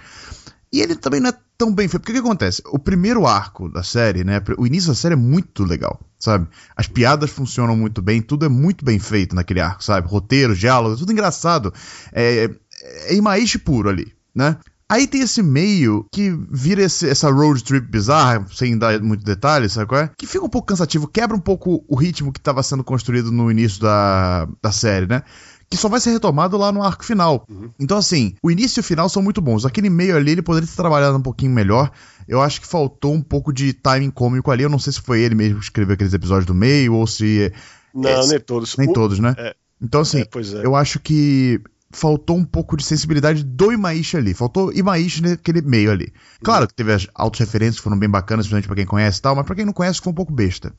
e 0.73 0.81
ele 0.81 0.97
também 0.97 1.21
não 1.21 1.31
é 1.31 1.35
tão 1.57 1.73
bem 1.73 1.89
feito. 1.89 2.03
Porque 2.03 2.13
o 2.13 2.15
que 2.15 2.27
acontece? 2.27 2.63
O 2.67 2.79
primeiro 2.79 3.27
arco 3.27 3.69
da 3.69 3.83
série, 3.83 4.25
né? 4.25 4.43
O 4.59 4.67
início 4.67 4.89
da 4.89 4.95
série 4.95 5.15
é 5.15 5.17
muito 5.17 5.65
legal, 5.65 6.01
sabe? 6.19 6.49
As 6.75 6.89
piadas 6.89 7.31
funcionam 7.31 7.77
muito 7.77 8.03
bem, 8.03 8.21
tudo 8.21 8.47
é 8.47 8.49
muito 8.49 8.85
bem 8.85 8.99
feito 8.99 9.35
naquele 9.35 9.61
arco, 9.61 9.85
sabe? 9.85 10.09
Roteiro, 10.09 10.57
diálogo, 10.57 10.97
tudo 10.97 11.13
engraçado. 11.13 11.73
É, 12.13 12.51
é 13.09 13.15
Imaishi 13.15 13.59
puro 13.59 13.89
ali, 13.89 14.13
né? 14.35 14.57
Aí 14.89 15.07
tem 15.07 15.21
esse 15.21 15.43
meio 15.43 16.07
que 16.13 16.31
vira 16.49 16.83
esse, 16.83 17.09
essa 17.09 17.31
road 17.31 17.63
trip 17.65 17.89
bizarra, 17.89 18.47
sem 18.53 18.79
dar 18.79 19.01
muito 19.01 19.25
detalhe, 19.25 19.69
sabe 19.69 19.87
qual 19.87 20.01
é? 20.03 20.11
Que 20.17 20.27
fica 20.27 20.45
um 20.45 20.49
pouco 20.49 20.69
cansativo, 20.69 21.09
quebra 21.09 21.37
um 21.37 21.41
pouco 21.41 21.85
o 21.89 21.97
ritmo 21.97 22.33
que 22.33 22.39
estava 22.39 22.63
sendo 22.63 22.85
construído 22.85 23.33
no 23.33 23.51
início 23.51 23.81
da, 23.81 24.49
da 24.63 24.71
série, 24.71 25.07
né? 25.07 25.23
que 25.69 25.77
só 25.77 25.89
vai 25.89 26.01
ser 26.01 26.11
retomado 26.11 26.57
lá 26.57 26.71
no 26.71 26.83
arco 26.83 27.05
final. 27.05 27.45
Uhum. 27.49 27.71
Então, 27.79 27.99
assim, 27.99 28.35
o 28.43 28.51
início 28.51 28.79
e 28.79 28.83
o 28.83 28.85
final 28.85 29.09
são 29.09 29.21
muito 29.21 29.41
bons. 29.41 29.65
Aquele 29.65 29.91
meio 29.91 30.17
ali, 30.17 30.33
ele 30.33 30.43
poderia 30.43 30.69
ter 30.69 30.77
trabalhado 30.77 31.17
um 31.17 31.23
pouquinho 31.23 31.53
melhor. 31.53 31.91
Eu 32.29 32.41
acho 32.41 32.61
que 32.61 32.67
faltou 32.67 33.13
um 33.13 33.23
pouco 33.23 33.53
de 33.53 33.73
timing 33.73 34.11
cômico 34.11 34.51
ali. 34.51 34.63
Eu 34.63 34.71
não 34.71 34.79
sei 34.79 34.93
se 34.93 35.01
foi 35.01 35.21
ele 35.21 35.35
mesmo 35.35 35.59
que 35.59 35.65
escreveu 35.65 35.95
aqueles 35.95 36.15
episódios 36.15 36.47
do 36.47 36.55
meio 36.55 36.95
ou 36.95 37.07
se. 37.07 37.53
Não, 37.93 38.09
é, 38.09 38.27
nem 38.29 38.41
todos. 38.41 38.77
Nem 38.77 38.89
o... 38.89 38.93
todos, 38.93 39.19
né? 39.19 39.35
É. 39.37 39.55
Então, 39.83 40.03
assim, 40.03 40.21
é, 40.21 40.23
é. 40.23 40.65
eu 40.67 40.77
acho 40.77 41.01
que 41.01 41.61
faltou 41.91 42.37
um 42.37 42.45
pouco 42.45 42.77
de 42.77 42.85
sensibilidade 42.85 43.45
do 43.45 43.73
Imaishi 43.73 44.17
ali. 44.17 44.35
Faltou 44.35 44.73
Imaishi 44.73 45.23
naquele 45.23 45.63
meio 45.63 45.91
ali. 45.91 46.13
Claro 46.43 46.67
que 46.67 46.75
teve 46.75 46.93
as 46.93 47.07
auto-referências 47.15 47.77
que 47.77 47.83
foram 47.83 47.99
bem 47.99 48.09
bacanas, 48.09 48.47
principalmente 48.47 48.67
pra 48.67 48.77
quem 48.77 48.87
conhece 48.87 49.19
e 49.19 49.23
tal, 49.23 49.35
mas 49.35 49.47
pra 49.47 49.55
quem 49.55 49.65
não 49.65 49.73
conhece 49.73 50.01
foi 50.01 50.13
um 50.13 50.15
pouco 50.17 50.33
besta. 50.33 50.73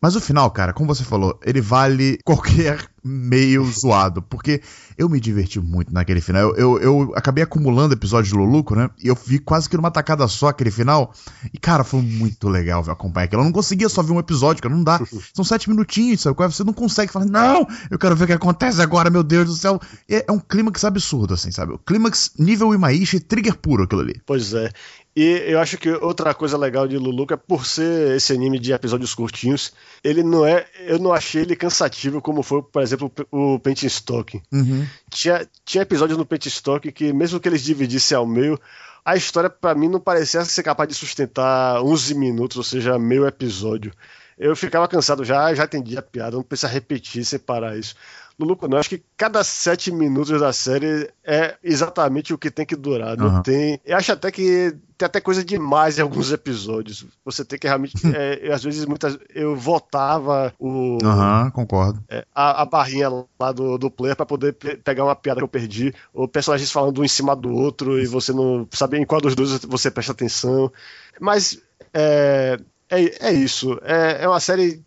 Mas 0.00 0.16
o 0.16 0.20
final, 0.20 0.50
cara, 0.50 0.72
como 0.72 0.94
você 0.94 1.04
falou, 1.04 1.38
ele 1.44 1.60
vale 1.60 2.18
qualquer 2.24 2.91
meio 3.04 3.64
zoado, 3.64 4.22
porque 4.22 4.62
eu 4.96 5.08
me 5.08 5.18
diverti 5.18 5.60
muito 5.60 5.92
naquele 5.92 6.20
final. 6.20 6.54
Eu, 6.54 6.78
eu, 6.78 6.82
eu, 6.82 7.12
acabei 7.16 7.42
acumulando 7.42 7.94
episódios 7.94 8.28
de 8.28 8.34
Luluco, 8.34 8.74
né? 8.74 8.88
E 9.02 9.08
eu 9.08 9.14
vi 9.14 9.38
quase 9.38 9.68
que 9.68 9.76
numa 9.76 9.90
tacada 9.90 10.26
só 10.28 10.48
aquele 10.48 10.70
final. 10.70 11.12
E, 11.52 11.58
cara, 11.58 11.82
foi 11.82 12.00
muito 12.00 12.48
legal 12.48 12.82
ver, 12.82 12.92
acompanhar 12.92 13.24
aquilo. 13.24 13.42
Eu 13.42 13.46
não 13.46 13.52
conseguia 13.52 13.88
só 13.88 14.02
ver 14.02 14.12
um 14.12 14.18
episódio, 14.18 14.62
cara, 14.62 14.74
não 14.74 14.84
dá. 14.84 15.00
São 15.34 15.44
sete 15.44 15.68
minutinhos, 15.68 16.20
sabe? 16.20 16.36
Você 16.36 16.64
não 16.64 16.72
consegue 16.72 17.12
falar, 17.12 17.26
não, 17.26 17.66
eu 17.90 17.98
quero 17.98 18.14
ver 18.14 18.24
o 18.24 18.26
que 18.28 18.32
acontece 18.32 18.80
agora, 18.80 19.10
meu 19.10 19.22
Deus 19.22 19.46
do 19.46 19.54
céu. 19.54 19.80
É, 20.08 20.24
é 20.28 20.32
um 20.32 20.38
clímax 20.38 20.84
absurdo, 20.84 21.34
assim, 21.34 21.50
sabe? 21.50 21.72
O 21.72 21.78
clímax 21.78 22.32
nível 22.38 22.74
Imaishi, 22.74 23.20
trigger 23.20 23.56
puro 23.56 23.84
aquilo 23.84 24.02
ali. 24.02 24.20
Pois 24.26 24.54
é. 24.54 24.70
E 25.14 25.44
eu 25.46 25.60
acho 25.60 25.76
que 25.76 25.90
outra 25.90 26.32
coisa 26.32 26.56
legal 26.56 26.88
de 26.88 26.96
Luluca 26.96 27.34
é 27.34 27.36
por 27.36 27.66
ser 27.66 28.16
esse 28.16 28.32
anime 28.32 28.58
de 28.58 28.72
episódios 28.72 29.14
curtinhos, 29.14 29.72
ele 30.02 30.22
não 30.22 30.46
é. 30.46 30.66
Eu 30.86 30.98
não 30.98 31.12
achei 31.12 31.42
ele 31.42 31.54
cansativo 31.54 32.22
como 32.22 32.42
foi, 32.42 32.62
por 32.62 32.80
exemplo, 32.80 33.12
o 33.30 33.58
Paint 33.58 33.82
Stock. 33.82 34.40
Uhum. 34.50 34.86
Tinha, 35.10 35.46
tinha 35.66 35.82
episódios 35.82 36.18
no 36.18 36.24
Paint 36.24 36.46
Stock 36.46 36.90
que, 36.90 37.12
mesmo 37.12 37.38
que 37.38 37.48
eles 37.48 37.62
dividissem 37.62 38.16
ao 38.16 38.26
meio, 38.26 38.58
a 39.04 39.14
história 39.14 39.50
para 39.50 39.74
mim 39.74 39.88
não 39.88 40.00
parecia 40.00 40.44
ser 40.46 40.62
capaz 40.62 40.88
de 40.88 40.94
sustentar 40.94 41.82
11 41.82 42.14
minutos, 42.14 42.56
ou 42.56 42.62
seja, 42.62 42.98
meio 42.98 43.26
episódio. 43.26 43.92
eu 44.38 44.56
ficava 44.56 44.88
cansado 44.88 45.24
já, 45.24 45.54
já 45.54 45.64
entendi 45.64 45.98
a 45.98 46.02
piada, 46.02 46.36
não 46.36 46.42
precisa 46.42 46.68
repetir, 46.68 47.22
separar 47.24 47.76
isso. 47.76 47.94
Luluco, 48.38 48.66
não, 48.66 48.78
acho 48.78 48.88
que 48.88 49.02
cada 49.16 49.44
sete 49.44 49.92
minutos 49.92 50.40
da 50.40 50.52
série 50.52 51.10
é 51.24 51.56
exatamente 51.62 52.32
o 52.32 52.38
que 52.38 52.50
tem 52.50 52.64
que 52.64 52.76
durar. 52.76 53.16
Não 53.16 53.36
uhum. 53.36 53.42
tem. 53.42 53.80
Eu 53.84 53.96
acho 53.96 54.12
até 54.12 54.30
que 54.30 54.74
tem 54.96 55.06
até 55.06 55.20
coisa 55.20 55.44
demais 55.44 55.98
em 55.98 56.02
alguns 56.02 56.32
episódios. 56.32 57.04
Você 57.24 57.44
tem 57.44 57.58
que 57.58 57.66
realmente. 57.66 57.94
é, 58.14 58.52
às 58.52 58.62
vezes, 58.62 58.84
muitas. 58.86 59.18
Eu 59.34 59.56
votava 59.56 60.52
o. 60.58 60.98
Aham, 61.02 61.44
uhum, 61.44 61.50
concordo. 61.50 62.02
É, 62.08 62.24
a, 62.34 62.62
a, 62.62 62.64
barrinha 62.64 63.08
lá 63.38 63.52
do, 63.52 63.76
do 63.78 63.90
player 63.90 64.16
para 64.16 64.26
poder 64.26 64.54
pe 64.54 64.76
pegar 64.76 65.04
uma 65.04 65.16
piada 65.16 65.40
que 65.40 65.44
eu 65.44 65.48
perdi. 65.48 65.94
Ou 66.14 66.26
personagens 66.26 66.70
falando 66.70 67.00
um 67.00 67.04
em 67.04 67.08
cima 67.08 67.36
do 67.36 67.52
outro 67.52 67.98
e 67.98 68.06
você 68.06 68.32
não 68.32 68.66
sabe 68.72 68.98
em 68.98 69.04
qual 69.04 69.20
dos 69.20 69.34
dois 69.34 69.64
você 69.64 69.90
presta 69.90 70.12
atenção. 70.12 70.72
Mas. 71.20 71.60
É, 71.92 72.58
é, 72.88 73.28
é 73.28 73.32
isso. 73.32 73.78
É, 73.82 74.24
é 74.24 74.28
uma 74.28 74.40
série 74.40 74.82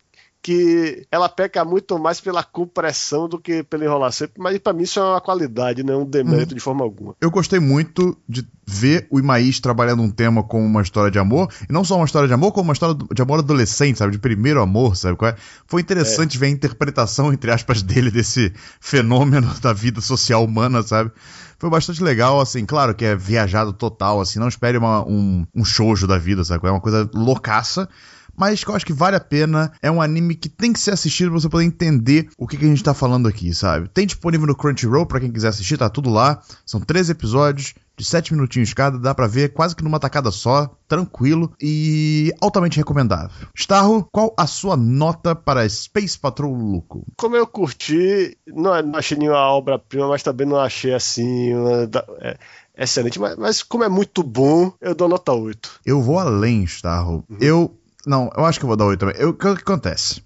que 0.46 1.04
ela 1.10 1.28
peca 1.28 1.64
muito 1.64 1.98
mais 1.98 2.20
pela 2.20 2.44
compressão 2.44 3.28
do 3.28 3.36
que 3.36 3.64
pela 3.64 3.84
enrolação. 3.84 4.28
Mas 4.38 4.56
para 4.58 4.72
mim 4.72 4.84
isso 4.84 5.00
é 5.00 5.02
uma 5.02 5.20
qualidade, 5.20 5.82
não 5.82 5.94
é 5.94 5.96
um 5.96 6.04
demérito 6.04 6.52
uhum. 6.52 6.56
de 6.56 6.60
forma 6.60 6.84
alguma. 6.84 7.16
Eu 7.20 7.32
gostei 7.32 7.58
muito 7.58 8.16
de 8.28 8.46
ver 8.64 9.08
o 9.10 9.18
Imaís 9.18 9.58
trabalhando 9.58 10.04
um 10.04 10.10
tema 10.10 10.44
como 10.44 10.64
uma 10.64 10.82
história 10.82 11.10
de 11.10 11.18
amor, 11.18 11.52
e 11.68 11.72
não 11.72 11.82
só 11.82 11.96
uma 11.96 12.04
história 12.04 12.28
de 12.28 12.34
amor, 12.34 12.52
como 12.52 12.68
uma 12.68 12.74
história 12.74 12.96
de 13.12 13.20
amor 13.20 13.40
adolescente, 13.40 13.98
sabe? 13.98 14.12
De 14.12 14.20
primeiro 14.20 14.62
amor, 14.62 14.96
sabe? 14.96 15.18
É? 15.24 15.34
Foi 15.66 15.80
interessante 15.80 16.36
é. 16.36 16.38
ver 16.38 16.46
a 16.46 16.50
interpretação, 16.50 17.32
entre 17.32 17.50
aspas, 17.50 17.82
dele 17.82 18.12
desse 18.12 18.52
fenômeno 18.80 19.52
da 19.60 19.72
vida 19.72 20.00
social 20.00 20.44
humana, 20.44 20.80
sabe? 20.80 21.10
foi 21.58 21.70
bastante 21.70 22.02
legal, 22.02 22.38
assim, 22.38 22.66
claro 22.66 22.94
que 22.94 23.04
é 23.04 23.16
viajado 23.16 23.72
total, 23.72 24.20
assim, 24.20 24.38
não 24.38 24.46
espere 24.46 24.76
uma, 24.76 25.02
um, 25.06 25.46
um 25.54 25.64
shoujo 25.64 26.06
da 26.06 26.18
vida, 26.18 26.44
sabe? 26.44 26.68
É 26.68 26.70
uma 26.70 26.82
coisa 26.82 27.08
loucaça, 27.14 27.88
mas 28.36 28.62
que 28.62 28.70
eu 28.70 28.74
acho 28.74 28.86
que 28.86 28.92
vale 28.92 29.16
a 29.16 29.20
pena. 29.20 29.72
É 29.82 29.90
um 29.90 30.00
anime 30.00 30.34
que 30.34 30.48
tem 30.48 30.72
que 30.72 30.80
ser 30.80 30.92
assistido 30.92 31.30
pra 31.30 31.40
você 31.40 31.48
poder 31.48 31.64
entender 31.64 32.28
o 32.38 32.46
que, 32.46 32.56
que 32.56 32.64
a 32.64 32.68
gente 32.68 32.82
tá 32.82 32.94
falando 32.94 33.28
aqui, 33.28 33.52
sabe? 33.54 33.88
Tem 33.88 34.06
disponível 34.06 34.46
no 34.46 34.56
Crunchyroll 34.56 35.06
para 35.06 35.20
quem 35.20 35.32
quiser 35.32 35.48
assistir, 35.48 35.78
tá 35.78 35.88
tudo 35.88 36.10
lá. 36.10 36.42
São 36.64 36.80
três 36.80 37.10
episódios 37.10 37.74
de 37.96 38.04
7 38.04 38.34
minutinhos 38.34 38.74
cada, 38.74 38.98
dá 38.98 39.14
para 39.14 39.26
ver 39.26 39.52
quase 39.52 39.74
que 39.74 39.82
numa 39.82 39.98
tacada 39.98 40.30
só, 40.30 40.70
tranquilo 40.86 41.52
e 41.60 42.32
altamente 42.40 42.76
recomendável. 42.76 43.48
Starro, 43.54 44.06
qual 44.12 44.34
a 44.36 44.46
sua 44.46 44.76
nota 44.76 45.34
para 45.34 45.66
Space 45.68 46.18
Patrol 46.18 46.52
Luco? 46.52 47.06
Como 47.16 47.36
eu 47.36 47.46
curti, 47.46 48.36
não, 48.46 48.82
não 48.82 48.98
achei 48.98 49.16
nenhuma 49.16 49.48
obra-prima, 49.50 50.08
mas 50.08 50.22
também 50.22 50.46
não 50.46 50.60
achei 50.60 50.92
assim. 50.92 51.54
Uma, 51.54 51.88
é, 52.20 52.36
excelente, 52.76 53.18
mas, 53.18 53.36
mas, 53.36 53.62
como 53.62 53.84
é 53.84 53.88
muito 53.88 54.22
bom, 54.22 54.72
eu 54.80 54.94
dou 54.94 55.08
nota 55.08 55.32
8. 55.32 55.80
Eu 55.86 56.02
vou 56.02 56.18
além, 56.18 56.64
Starro. 56.64 57.24
Uhum. 57.30 57.38
Eu 57.40 57.78
não, 58.06 58.30
eu 58.36 58.44
acho 58.44 58.58
que 58.58 58.64
eu 58.64 58.68
vou 58.68 58.76
dar 58.76 58.86
8 58.86 59.00
também. 59.00 59.24
O 59.24 59.34
que, 59.34 59.54
que 59.56 59.62
acontece? 59.62 60.22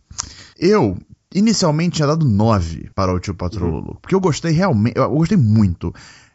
Eu 0.59 0.97
inicialmente 1.35 1.97
tinha 1.97 2.09
dado 2.09 2.27
9 2.27 2.91
para 2.95 3.13
o 3.13 3.19
Tio 3.19 3.35
Patrullo, 3.35 3.89
uhum. 3.89 3.97
porque 4.01 4.15
eu 4.15 4.21
gostei 4.21 4.53
realmente, 4.53 4.99
eu 4.99 5.09
gostei 5.11 5.39
muito. 5.39 5.93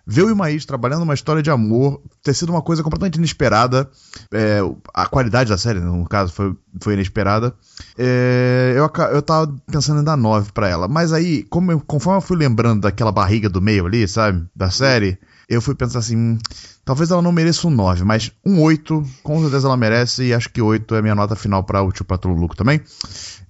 Ver 0.07 0.21
o 0.21 0.29
Imaís 0.29 0.65
trabalhando 0.65 1.01
uma 1.01 1.15
história 1.15 1.41
de 1.41 1.49
amor 1.49 1.99
ter 2.21 2.33
sido 2.35 2.49
uma 2.49 2.61
coisa 2.61 2.83
completamente 2.83 3.15
inesperada. 3.15 3.89
É, 4.31 4.59
a 4.93 5.07
qualidade 5.07 5.49
da 5.49 5.57
série, 5.57 5.79
no 5.79 6.07
caso, 6.07 6.31
foi, 6.31 6.55
foi 6.79 6.93
inesperada. 6.93 7.55
É, 7.97 8.73
eu, 8.75 8.91
eu 9.11 9.21
tava 9.23 9.55
pensando 9.65 10.01
em 10.01 10.03
dar 10.03 10.15
9 10.15 10.51
pra 10.51 10.69
ela. 10.69 10.87
Mas 10.87 11.11
aí, 11.11 11.41
como 11.43 11.71
eu, 11.71 11.79
conforme 11.79 12.19
eu 12.19 12.21
fui 12.21 12.37
lembrando 12.37 12.81
daquela 12.81 13.11
barriga 13.11 13.49
do 13.49 13.59
meio 13.59 13.87
ali, 13.87 14.07
sabe? 14.07 14.45
Da 14.55 14.69
série, 14.69 15.17
eu 15.47 15.61
fui 15.61 15.75
pensar 15.75 15.99
assim. 15.99 16.37
Talvez 16.83 17.11
ela 17.11 17.21
não 17.21 17.31
mereça 17.31 17.67
um 17.67 17.71
9, 17.71 18.03
mas 18.03 18.31
um 18.45 18.61
8, 18.61 19.03
com 19.23 19.41
certeza 19.41 19.67
ela 19.67 19.77
merece, 19.77 20.23
e 20.23 20.33
acho 20.33 20.49
que 20.49 20.61
8 20.61 20.95
é 20.95 21.01
minha 21.01 21.15
nota 21.15 21.35
final 21.35 21.63
para 21.63 21.81
o 21.81 21.91
Tio 21.91 22.05
Patrulho 22.05 22.39
Luco 22.39 22.55
também. 22.55 22.81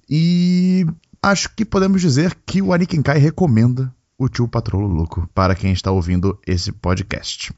E 0.08 0.86
acho 1.22 1.50
que 1.54 1.64
podemos 1.64 2.00
dizer 2.00 2.36
que 2.46 2.62
o 2.62 2.72
Aniken 2.72 3.02
Kai 3.02 3.18
recomenda 3.18 3.92
o 4.18 4.28
tio 4.28 4.48
Patrolo 4.48 4.86
Louco, 4.86 5.28
para 5.34 5.54
quem 5.54 5.72
está 5.72 5.90
ouvindo 5.90 6.38
esse 6.46 6.72
podcast. 6.72 7.52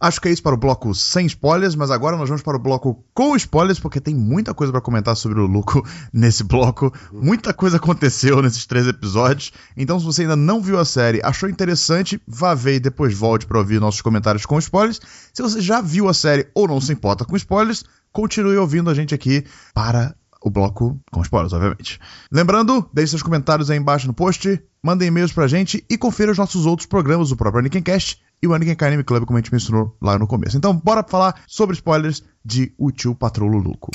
Acho 0.00 0.20
que 0.20 0.28
é 0.28 0.32
isso 0.32 0.42
para 0.42 0.54
o 0.54 0.58
bloco 0.58 0.92
sem 0.94 1.26
spoilers, 1.26 1.76
mas 1.76 1.92
agora 1.92 2.16
nós 2.16 2.28
vamos 2.28 2.42
para 2.42 2.56
o 2.56 2.60
bloco 2.60 3.04
com 3.14 3.36
spoilers, 3.36 3.78
porque 3.78 4.00
tem 4.00 4.14
muita 4.14 4.52
coisa 4.52 4.72
para 4.72 4.80
comentar 4.80 5.16
sobre 5.16 5.38
o 5.38 5.46
Luco 5.46 5.86
nesse 6.12 6.42
bloco. 6.42 6.92
Muita 7.12 7.54
coisa 7.54 7.76
aconteceu 7.76 8.42
nesses 8.42 8.66
três 8.66 8.88
episódios. 8.88 9.52
Então, 9.76 9.98
se 10.00 10.04
você 10.04 10.22
ainda 10.22 10.34
não 10.34 10.60
viu 10.60 10.78
a 10.78 10.84
série, 10.84 11.20
achou 11.22 11.48
interessante, 11.48 12.20
vá 12.26 12.52
ver 12.52 12.76
e 12.76 12.80
depois 12.80 13.16
volte 13.16 13.46
para 13.46 13.58
ouvir 13.58 13.80
nossos 13.80 14.02
comentários 14.02 14.44
com 14.44 14.58
spoilers. 14.58 15.00
Se 15.32 15.40
você 15.40 15.60
já 15.60 15.80
viu 15.80 16.08
a 16.08 16.14
série 16.14 16.48
ou 16.52 16.66
não 16.66 16.80
se 16.80 16.92
importa 16.92 17.24
com 17.24 17.36
spoilers, 17.36 17.84
continue 18.10 18.56
ouvindo 18.56 18.90
a 18.90 18.94
gente 18.94 19.14
aqui 19.14 19.44
para 19.72 20.16
o 20.42 20.50
bloco 20.50 21.00
com 21.10 21.22
spoilers, 21.22 21.52
obviamente. 21.52 22.00
Lembrando, 22.30 22.88
deixe 22.92 23.10
seus 23.10 23.22
comentários 23.22 23.70
aí 23.70 23.78
embaixo 23.78 24.06
no 24.06 24.12
post, 24.12 24.60
mandem 24.82 25.08
e-mails 25.08 25.32
pra 25.32 25.46
gente 25.46 25.84
e 25.88 25.96
confira 25.96 26.32
os 26.32 26.38
nossos 26.38 26.66
outros 26.66 26.86
programas, 26.86 27.30
o 27.30 27.36
próprio 27.36 27.60
Anikincast 27.60 28.20
e 28.42 28.46
o 28.46 28.54
Anikin 28.54 28.84
Anime 28.84 29.04
Club, 29.04 29.24
como 29.24 29.38
a 29.38 29.40
gente 29.40 29.52
mencionou 29.52 29.96
lá 30.02 30.18
no 30.18 30.26
começo. 30.26 30.56
Então, 30.56 30.74
bora 30.74 31.04
falar 31.08 31.42
sobre 31.46 31.74
spoilers 31.74 32.24
de 32.44 32.72
O 32.76 32.90
Tio 32.90 33.14
Patrulho 33.14 33.58
Luco. 33.58 33.92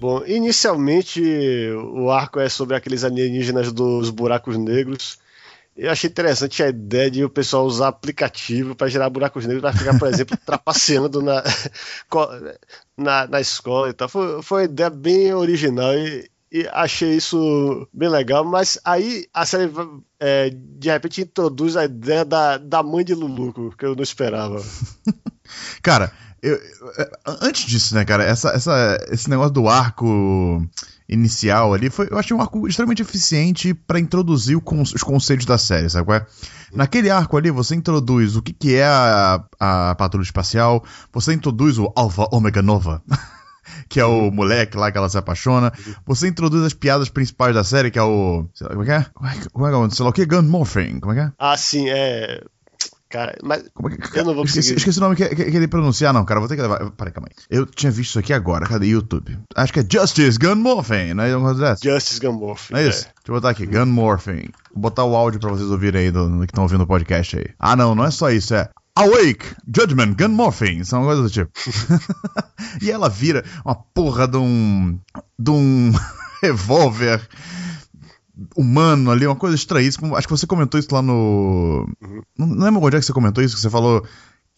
Bom, 0.00 0.24
inicialmente 0.26 1.22
o 1.94 2.10
arco 2.10 2.40
é 2.40 2.48
sobre 2.48 2.74
aqueles 2.74 3.04
alienígenas 3.04 3.70
dos 3.70 4.08
buracos 4.08 4.56
negros 4.56 5.18
eu 5.80 5.90
achei 5.90 6.10
interessante 6.10 6.62
a 6.62 6.68
ideia 6.68 7.10
de 7.10 7.24
o 7.24 7.30
pessoal 7.30 7.64
usar 7.64 7.88
aplicativo 7.88 8.74
para 8.74 8.88
gerar 8.88 9.08
buracos 9.08 9.46
negros 9.46 9.62
para 9.62 9.72
ficar, 9.72 9.98
por 9.98 10.08
exemplo, 10.08 10.36
trapaceando 10.44 11.22
na, 11.22 11.42
na, 12.98 13.26
na, 13.26 13.40
escola 13.40 13.88
e 13.88 13.94
tal. 13.94 14.06
Foi, 14.06 14.42
foi 14.42 14.60
uma 14.60 14.64
ideia 14.66 14.90
bem 14.90 15.32
original 15.32 15.94
e, 15.94 16.30
e 16.52 16.68
achei 16.70 17.16
isso 17.16 17.88
bem 17.94 18.10
legal, 18.10 18.44
mas 18.44 18.78
aí 18.84 19.26
a 19.32 19.46
série 19.46 19.72
é, 20.20 20.50
de 20.50 20.90
repente 20.90 21.22
introduz 21.22 21.78
a 21.78 21.86
ideia 21.86 22.26
da, 22.26 22.58
da 22.58 22.82
mãe 22.82 23.02
de 23.02 23.14
Luluco, 23.14 23.74
que 23.74 23.86
eu 23.86 23.96
não 23.96 24.02
esperava. 24.02 24.62
cara, 25.82 26.12
eu, 26.42 26.60
antes 27.40 27.64
disso, 27.64 27.94
né, 27.94 28.04
cara, 28.04 28.22
essa, 28.22 28.50
essa, 28.50 28.98
esse 29.10 29.30
negócio 29.30 29.54
do 29.54 29.66
arco 29.66 30.62
inicial 31.10 31.74
ali, 31.74 31.90
foi, 31.90 32.08
eu 32.10 32.18
achei 32.18 32.36
um 32.36 32.40
arco 32.40 32.68
extremamente 32.68 33.02
eficiente 33.02 33.74
para 33.74 33.98
introduzir 33.98 34.56
os 34.56 35.02
conceitos 35.02 35.44
da 35.44 35.58
série, 35.58 35.90
sabe? 35.90 36.12
É? 36.12 36.26
Naquele 36.72 37.10
arco 37.10 37.36
ali, 37.36 37.50
você 37.50 37.74
introduz 37.74 38.36
o 38.36 38.42
que, 38.42 38.52
que 38.52 38.76
é 38.76 38.86
a, 38.86 39.44
a 39.58 39.94
patrulha 39.96 40.22
espacial, 40.22 40.84
você 41.12 41.32
introduz 41.32 41.78
o 41.78 41.92
Alpha 41.96 42.28
Omega 42.30 42.62
Nova. 42.62 43.02
que 43.88 44.00
é 44.00 44.04
o 44.04 44.30
moleque 44.30 44.76
lá 44.76 44.90
que 44.90 44.98
ela 44.98 45.08
se 45.08 45.18
apaixona. 45.18 45.72
Você 46.06 46.28
introduz 46.28 46.62
as 46.64 46.74
piadas 46.74 47.08
principais 47.08 47.54
da 47.54 47.64
série, 47.64 47.90
que 47.90 47.98
é 47.98 48.02
o. 48.02 48.46
Sei 48.54 48.66
lá, 48.66 48.72
como 48.72 48.82
é 48.82 48.86
que 48.86 48.92
é? 48.92 49.06
Como 49.52 49.66
é 49.66 49.70
que 49.70 49.76
é? 49.76 49.90
Sei 49.90 50.04
lá 50.04 50.10
o 50.10 50.12
que? 50.12 50.26
Gun 50.26 50.42
Morphing. 50.42 51.00
Como 51.00 51.12
é 51.12 51.16
que 51.16 51.20
é? 51.22 51.32
Ah, 51.38 51.56
sim, 51.56 51.88
é. 51.88 52.42
Cara, 53.10 53.36
mas 53.42 53.64
é 53.64 54.20
eu 54.20 54.24
não 54.24 54.34
vou 54.34 54.44
conseguir. 54.44 54.60
Esqueci, 54.60 54.74
esqueci 54.76 54.98
o 54.98 55.02
nome 55.02 55.16
que, 55.16 55.28
que, 55.30 55.50
que, 55.50 55.56
ele 55.56 55.66
pronunciar, 55.66 56.14
não, 56.14 56.24
cara. 56.24 56.38
Vou 56.38 56.48
ter 56.48 56.54
que 56.54 56.62
levar. 56.62 56.92
Peraí, 56.92 57.12
calma 57.12 57.28
aí. 57.28 57.44
Eu 57.50 57.66
tinha 57.66 57.90
visto 57.90 58.10
isso 58.10 58.18
aqui 58.20 58.32
agora. 58.32 58.66
Cadê 58.66 58.86
YouTube? 58.86 59.36
Acho 59.56 59.72
que 59.72 59.80
é 59.80 59.86
Justice 59.90 60.38
Gun 60.38 60.54
Morphing, 60.54 61.14
né? 61.14 61.28
Justice 61.82 62.20
Gun 62.20 62.34
Morphing. 62.34 62.76
É 62.76 62.86
isso. 62.86 63.00
É. 63.00 63.02
Deixa 63.02 63.14
eu 63.26 63.34
botar 63.34 63.50
aqui, 63.50 63.66
Gun 63.66 63.86
Morphing. 63.86 64.50
Vou 64.72 64.82
botar 64.82 65.04
o 65.04 65.16
áudio 65.16 65.40
pra 65.40 65.50
vocês 65.50 65.68
ouvirem 65.68 66.02
aí 66.02 66.10
do, 66.12 66.28
do 66.28 66.38
que 66.46 66.52
estão 66.52 66.62
ouvindo 66.62 66.84
o 66.84 66.86
podcast 66.86 67.36
aí. 67.36 67.46
Ah, 67.58 67.74
não, 67.74 67.96
não 67.96 68.04
é 68.04 68.12
só 68.12 68.30
isso, 68.30 68.54
é. 68.54 68.68
Awake, 68.94 69.56
Judgment, 69.66 70.14
Gun 70.14 70.28
Morphing, 70.28 70.84
são 70.84 71.02
coisas 71.02 71.24
do 71.24 71.30
tipo. 71.30 71.50
e 72.80 72.92
ela 72.92 73.08
vira 73.08 73.44
uma 73.64 73.74
porra 73.74 74.28
de 74.28 74.36
um. 74.36 75.00
de 75.36 75.50
um 75.50 75.92
revólver 76.40 77.20
humano 78.56 79.10
ali, 79.10 79.26
uma 79.26 79.36
coisa 79.36 79.56
estranhíssima. 79.56 80.16
Acho 80.16 80.26
que 80.26 80.36
você 80.36 80.46
comentou 80.46 80.78
isso 80.78 80.92
lá 80.92 81.02
no. 81.02 81.86
Uhum. 82.02 82.22
Não, 82.38 82.64
lembro 82.64 82.82
onde 82.82 82.96
é 82.96 83.00
que 83.00 83.06
você 83.06 83.12
comentou 83.12 83.42
isso, 83.42 83.54
que 83.54 83.60
você 83.60 83.70
falou 83.70 84.04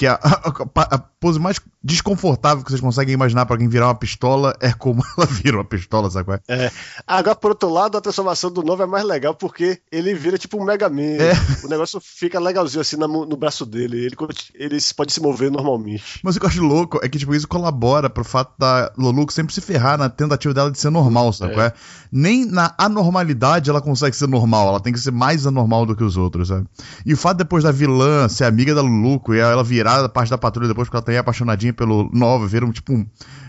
que 0.03 0.07
a, 0.09 0.15
a, 0.15 0.97
a, 0.97 0.99
pose 0.99 1.39
mais 1.39 1.61
desconfortável 1.85 2.65
que 2.65 2.71
vocês 2.71 2.81
conseguem 2.81 3.15
imaginar 3.15 3.47
para 3.47 3.55
alguém 3.55 3.69
virar 3.69 3.87
uma 3.87 3.95
pistola 3.95 4.53
é 4.59 4.73
como 4.73 5.01
ela 5.17 5.25
vira 5.29 5.57
uma 5.57 5.65
pistola, 5.65 6.11
sabe 6.11 6.25
qual 6.25 6.41
é? 6.49 6.65
é? 6.65 6.73
Agora, 7.07 7.37
por 7.37 7.53
outro 7.53 7.71
lado, 7.71 7.97
a 7.97 8.01
transformação 8.01 8.51
do 8.51 8.65
novo 8.65 8.83
é 8.83 8.87
mais 8.87 9.05
legal 9.05 9.33
porque 9.33 9.81
ele 9.93 10.13
vira 10.13 10.37
tipo 10.37 10.61
um 10.61 10.65
Mega 10.65 10.89
Man. 10.89 11.03
É. 11.03 11.33
O 11.65 11.69
negócio 11.69 12.01
fica 12.01 12.41
legalzinho 12.41 12.81
assim 12.81 12.97
no, 12.97 13.25
no 13.25 13.37
braço 13.37 13.65
dele. 13.65 14.07
Ele, 14.07 14.17
ele 14.55 14.79
pode 14.97 15.13
se 15.13 15.21
mover 15.21 15.53
normalmente. 15.53 16.19
Mas 16.25 16.35
o 16.35 16.41
que 16.41 16.47
eu 16.47 16.51
acho 16.51 16.63
louco 16.63 16.99
é 17.01 17.09
que 17.09 17.17
tipo, 17.17 17.33
isso 17.33 17.47
colabora 17.47 18.11
pro 18.11 18.25
fato 18.25 18.55
da 18.59 18.93
Luluco 18.99 19.33
sempre 19.33 19.55
se 19.55 19.61
ferrar 19.61 19.97
na 19.97 20.09
tentativa 20.09 20.53
dela 20.53 20.71
de 20.73 20.81
ser 20.81 20.91
normal, 20.91 21.33
sabe 21.33 21.53
é. 21.53 21.55
qual 21.55 21.67
é? 21.67 21.73
Nem 22.11 22.45
na 22.45 22.75
anormalidade 22.77 23.71
ela 23.71 23.81
consegue 23.81 24.17
ser 24.17 24.27
normal, 24.27 24.67
ela 24.67 24.81
tem 24.81 24.93
que 24.93 24.99
ser 24.99 25.13
mais 25.13 25.47
anormal 25.47 25.87
do 25.87 25.95
que 25.95 26.03
os 26.03 26.17
outros, 26.17 26.49
sabe? 26.49 26.67
E 27.07 27.15
o 27.15 27.17
fato 27.17 27.39
depois 27.39 27.63
da 27.63 27.71
vilã 27.71 28.29
ser 28.29 28.45
amiga 28.45 28.75
da 28.75 28.83
Luluco 28.83 29.33
e 29.33 29.39
ela 29.39 29.63
virar 29.63 29.92
parte 30.09 30.31
da 30.31 30.39
patrulha 30.39 30.69
depois 30.69 30.89
porque 30.89 30.97
ela 30.97 31.05
tá 31.05 31.13
aí 31.13 31.19
apaixonadinha 31.19 31.73
pelo 31.73 32.11
Nova, 32.13 32.47
viram 32.47 32.73
tipo 32.73 32.93
um 32.93 33.07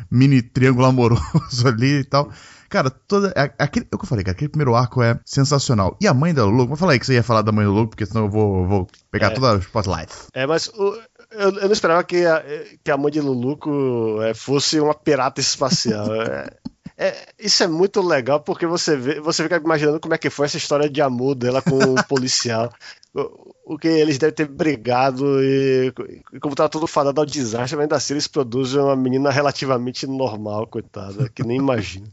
mini 0.09 0.41
triângulo 0.41 0.85
amoroso 0.85 1.21
ali 1.67 1.99
e 1.99 2.03
tal. 2.03 2.29
Cara, 2.69 2.89
toda. 2.89 3.31
Aquele, 3.59 3.85
é 3.91 3.95
o 3.95 3.99
que 3.99 4.03
eu 4.05 4.09
falei, 4.09 4.23
cara, 4.23 4.35
aquele 4.35 4.49
primeiro 4.49 4.73
arco 4.73 5.03
é 5.03 5.19
sensacional. 5.23 5.95
E 6.01 6.07
a 6.07 6.13
mãe 6.13 6.33
da 6.33 6.43
Lulu, 6.43 6.71
eu 6.71 6.75
falei 6.75 6.97
que 6.97 7.05
você 7.05 7.13
ia 7.13 7.21
falar 7.21 7.43
da 7.43 7.51
mãe 7.51 7.63
do 7.63 7.71
Lulu, 7.71 7.87
porque 7.87 8.03
senão 8.03 8.23
eu 8.23 8.31
vou, 8.31 8.67
vou 8.67 8.87
pegar 9.11 9.27
é. 9.27 9.29
toda 9.29 9.53
a 9.53 9.59
spotlight. 9.59 10.11
É, 10.33 10.47
mas 10.47 10.69
o, 10.69 10.99
eu, 11.31 11.51
eu, 11.51 11.65
não 11.65 11.71
esperava 11.71 12.03
que 12.03 12.25
a, 12.25 12.43
que 12.83 12.89
a 12.89 12.97
mãe 12.97 13.11
de 13.11 13.21
Luluco 13.21 14.19
é, 14.23 14.33
fosse 14.33 14.79
uma 14.79 14.95
pirata 14.95 15.39
espacial. 15.39 16.07
é, 16.19 16.49
é, 16.97 17.33
isso 17.39 17.63
é 17.63 17.67
muito 17.67 18.01
legal 18.01 18.39
porque 18.39 18.65
você 18.67 18.95
vê, 18.95 19.19
você 19.19 19.43
fica 19.43 19.57
imaginando 19.57 19.99
como 19.99 20.13
é 20.13 20.17
que 20.17 20.29
foi 20.29 20.45
essa 20.45 20.57
história 20.57 20.89
de 20.89 21.01
amor 21.01 21.35
dela 21.35 21.61
com 21.61 21.75
o 21.75 22.03
policial. 22.07 22.71
o, 23.13 23.53
o, 23.65 23.77
que 23.77 23.87
eles 23.87 24.17
devem 24.17 24.35
ter 24.35 24.47
brigado 24.47 25.41
e, 25.41 25.93
e 26.33 26.39
como 26.39 26.55
tá 26.55 26.69
tudo 26.69 26.85
falando 26.85 27.19
ao 27.19 27.25
desastre, 27.25 27.79
ainda 27.79 27.95
assim 27.95 28.13
eles 28.13 28.27
produzem 28.27 28.81
uma 28.81 28.95
menina 28.95 29.31
relativamente 29.31 30.05
normal, 30.05 30.67
coitada, 30.67 31.29
que 31.29 31.43
nem 31.43 31.57
imagina. 31.57 32.07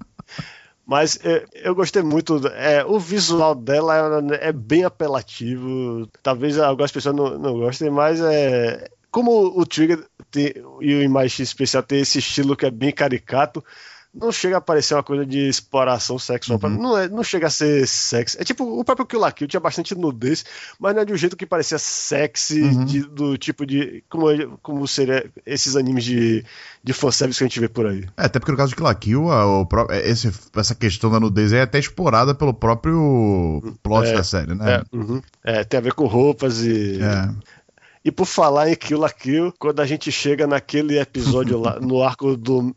Mas 0.91 1.21
é, 1.25 1.45
eu 1.55 1.73
gostei 1.73 2.03
muito. 2.03 2.45
É, 2.49 2.85
o 2.85 2.99
visual 2.99 3.55
dela 3.55 4.21
é, 4.33 4.49
é, 4.49 4.53
bem 4.53 4.83
apelativo. 4.83 6.09
Talvez 6.21 6.59
algumas 6.59 6.91
pessoas 6.91 7.15
não, 7.15 7.39
não 7.39 7.53
gostem, 7.61 7.89
mas 7.91 8.21
é. 8.21 8.89
Como 9.09 9.31
o 9.57 9.65
Trigger 9.65 10.05
tem, 10.33 10.53
e 10.81 10.95
o 10.95 11.03
Imagem 11.03 11.45
Especial 11.45 11.83
tem 11.85 12.01
esse 12.01 12.19
estilo 12.19 12.57
que 12.57 12.67
é 12.67 12.71
bem 12.73 12.93
caricato, 12.93 13.65
não 14.12 14.33
chega 14.33 14.57
a 14.57 14.61
parecer 14.61 14.95
uma 14.95 15.02
coisa 15.02 15.25
de 15.25 15.49
exploração 15.49 16.19
sexual. 16.19 16.59
Uhum. 16.62 16.71
Não, 16.71 16.99
é, 16.99 17.09
não 17.09 17.23
chega 17.23 17.47
a 17.47 17.50
ser 17.50 17.87
sexy. 17.87 18.37
É 18.40 18.45
tipo, 18.45 18.64
o 18.64 18.85
próprio 18.85 19.07
Kill 19.07 19.21
la 19.21 19.31
Kill 19.31 19.47
tinha 19.47 19.61
bastante 19.61 19.95
nudez, 19.95 20.45
mas 20.79 20.95
não 20.95 21.02
é 21.02 21.05
de 21.05 21.12
um 21.12 21.17
jeito 21.17 21.37
que 21.37 21.47
parecia 21.47 21.79
sexy, 21.79 22.61
uhum. 22.61 22.85
de, 22.85 23.00
do 23.02 23.38
tipo 23.38 23.64
de. 23.64 24.02
Como, 24.09 24.59
como 24.59 24.88
seria 24.88 25.31
esses 25.47 25.76
animes 25.76 26.05
de, 26.05 26.45
de 26.83 26.93
fanservice 26.93 27.38
que 27.38 27.45
a 27.45 27.47
gente 27.47 27.61
vê 27.61 27.69
por 27.69 27.87
aí. 27.87 28.05
É, 28.17 28.25
até 28.25 28.40
porque 28.40 28.52
no 28.52 28.59
caso 28.59 28.71
de 28.71 28.76
Kill 28.76 28.85
la 28.85 28.95
Kill, 28.95 29.31
a, 29.31 29.47
o, 29.47 29.69
é, 29.90 30.11
esse, 30.11 30.33
essa 30.57 30.75
questão 30.75 31.11
da 31.11 31.21
nudez 31.21 31.52
é 31.52 31.62
até 31.62 31.79
explorada 31.79 32.35
pelo 32.35 32.52
próprio 32.52 33.76
plot 33.83 34.09
é, 34.09 34.14
da 34.14 34.25
série, 34.25 34.55
né? 34.55 34.83
É, 34.93 34.97
uhum. 34.97 35.23
é, 35.45 35.62
tem 35.62 35.79
a 35.79 35.83
ver 35.83 35.95
com 35.95 36.07
roupas 36.07 36.62
e. 36.62 37.00
É. 37.00 37.61
E 38.02 38.11
por 38.11 38.25
falar 38.25 38.71
em 38.71 38.75
Kill 38.75 38.99
la 38.99 39.11
Kill, 39.11 39.52
quando 39.59 39.79
a 39.81 39.87
gente 39.87 40.11
chega 40.11 40.47
naquele 40.47 40.99
episódio 40.99 41.61
lá, 41.61 41.79
no 41.79 42.02
arco 42.02 42.35
do 42.35 42.75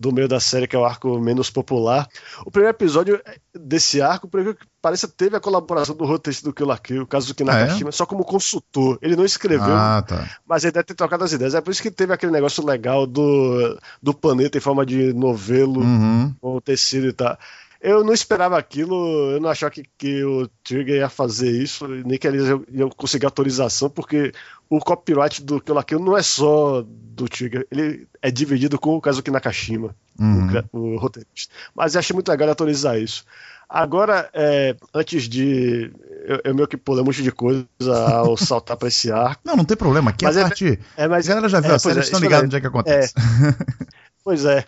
do 0.00 0.10
meio 0.10 0.26
da 0.26 0.40
série, 0.40 0.66
que 0.66 0.74
é 0.74 0.78
o 0.78 0.84
arco 0.84 1.20
menos 1.20 1.50
popular. 1.50 2.08
O 2.46 2.50
primeiro 2.50 2.74
episódio 2.74 3.20
desse 3.54 4.00
arco, 4.00 4.26
por 4.26 4.42
que 4.42 4.64
parece 4.80 5.06
teve 5.06 5.36
a 5.36 5.40
colaboração 5.40 5.94
do 5.94 6.06
roteirista 6.06 6.48
do 6.48 6.54
Kill 6.54 6.66
la 6.66 6.78
Kill, 6.78 7.02
o 7.02 7.06
caso 7.06 7.34
do 7.34 7.44
Nakashima, 7.44 7.88
ah, 7.88 7.90
é? 7.90 7.92
só 7.92 8.06
como 8.06 8.24
consultor. 8.24 8.98
Ele 9.02 9.14
não 9.14 9.26
escreveu, 9.26 9.74
ah, 9.74 10.02
tá. 10.02 10.26
mas 10.48 10.64
ele 10.64 10.72
deve 10.72 10.84
ter 10.84 10.94
trocado 10.94 11.22
as 11.22 11.32
ideias. 11.32 11.54
É 11.54 11.60
por 11.60 11.70
isso 11.70 11.82
que 11.82 11.90
teve 11.90 12.14
aquele 12.14 12.32
negócio 12.32 12.64
legal 12.64 13.06
do, 13.06 13.78
do 14.02 14.14
planeta 14.14 14.56
em 14.56 14.60
forma 14.62 14.86
de 14.86 15.12
novelo, 15.12 15.82
uhum. 15.82 16.34
com 16.40 16.56
o 16.56 16.60
tecido 16.62 17.08
e 17.08 17.12
tal. 17.12 17.36
Eu 17.80 18.04
não 18.04 18.12
esperava 18.12 18.58
aquilo, 18.58 19.32
eu 19.32 19.40
não 19.40 19.48
achava 19.48 19.70
que, 19.70 19.84
que 19.96 20.22
o 20.22 20.46
Trigger 20.62 20.96
ia 20.96 21.08
fazer 21.08 21.50
isso, 21.50 21.88
nem 21.88 22.18
que 22.18 22.26
eles 22.26 22.44
iam 22.70 22.90
conseguir 22.90 23.24
autorização, 23.24 23.88
porque 23.88 24.32
o 24.68 24.78
copyright 24.80 25.42
do 25.42 25.60
Kill 25.60 25.74
la 25.74 25.82
Kill 25.82 25.98
não 25.98 26.16
é 26.16 26.22
só 26.22 26.84
do 26.86 27.26
Trigger, 27.26 27.66
ele 27.70 28.06
é 28.20 28.30
dividido 28.30 28.78
com 28.78 28.96
o 28.96 29.00
Kazuki 29.00 29.30
Nakashima, 29.30 29.96
uhum. 30.18 30.62
o, 30.72 30.78
o 30.78 30.98
roteirista. 30.98 31.54
Mas 31.74 31.94
eu 31.94 32.00
achei 32.00 32.12
muito 32.12 32.28
legal 32.28 32.50
autorizar 32.50 33.00
isso. 33.00 33.24
Agora, 33.66 34.28
é, 34.34 34.74
antes 34.92 35.28
de. 35.28 35.92
Eu, 36.26 36.40
eu, 36.42 36.54
meio 36.56 36.66
que 36.66 36.76
pulei 36.76 37.02
um 37.02 37.06
monte 37.06 37.22
de 37.22 37.30
coisa 37.30 37.64
ao 38.12 38.34
saltar 38.36 38.76
pra 38.76 38.88
esse 38.88 39.12
arco. 39.12 39.40
Não, 39.44 39.54
não 39.54 39.64
tem 39.64 39.76
problema. 39.76 40.10
Aqui 40.10 40.24
mas 40.24 40.36
é, 40.36 40.42
parte. 40.42 40.78
É, 40.96 41.06
mas, 41.06 41.26
a 41.26 41.28
galera 41.28 41.48
já 41.48 41.60
viu 41.60 41.70
é, 41.70 41.74
a 41.76 41.78
série, 41.78 42.00
é, 42.00 42.02
estão 42.02 42.18
ligados 42.18 42.46
onde 42.46 42.56
é 42.56 42.60
que 42.60 42.66
acontece. 42.66 43.14
É. 43.16 43.86
pois 44.24 44.44
é. 44.44 44.64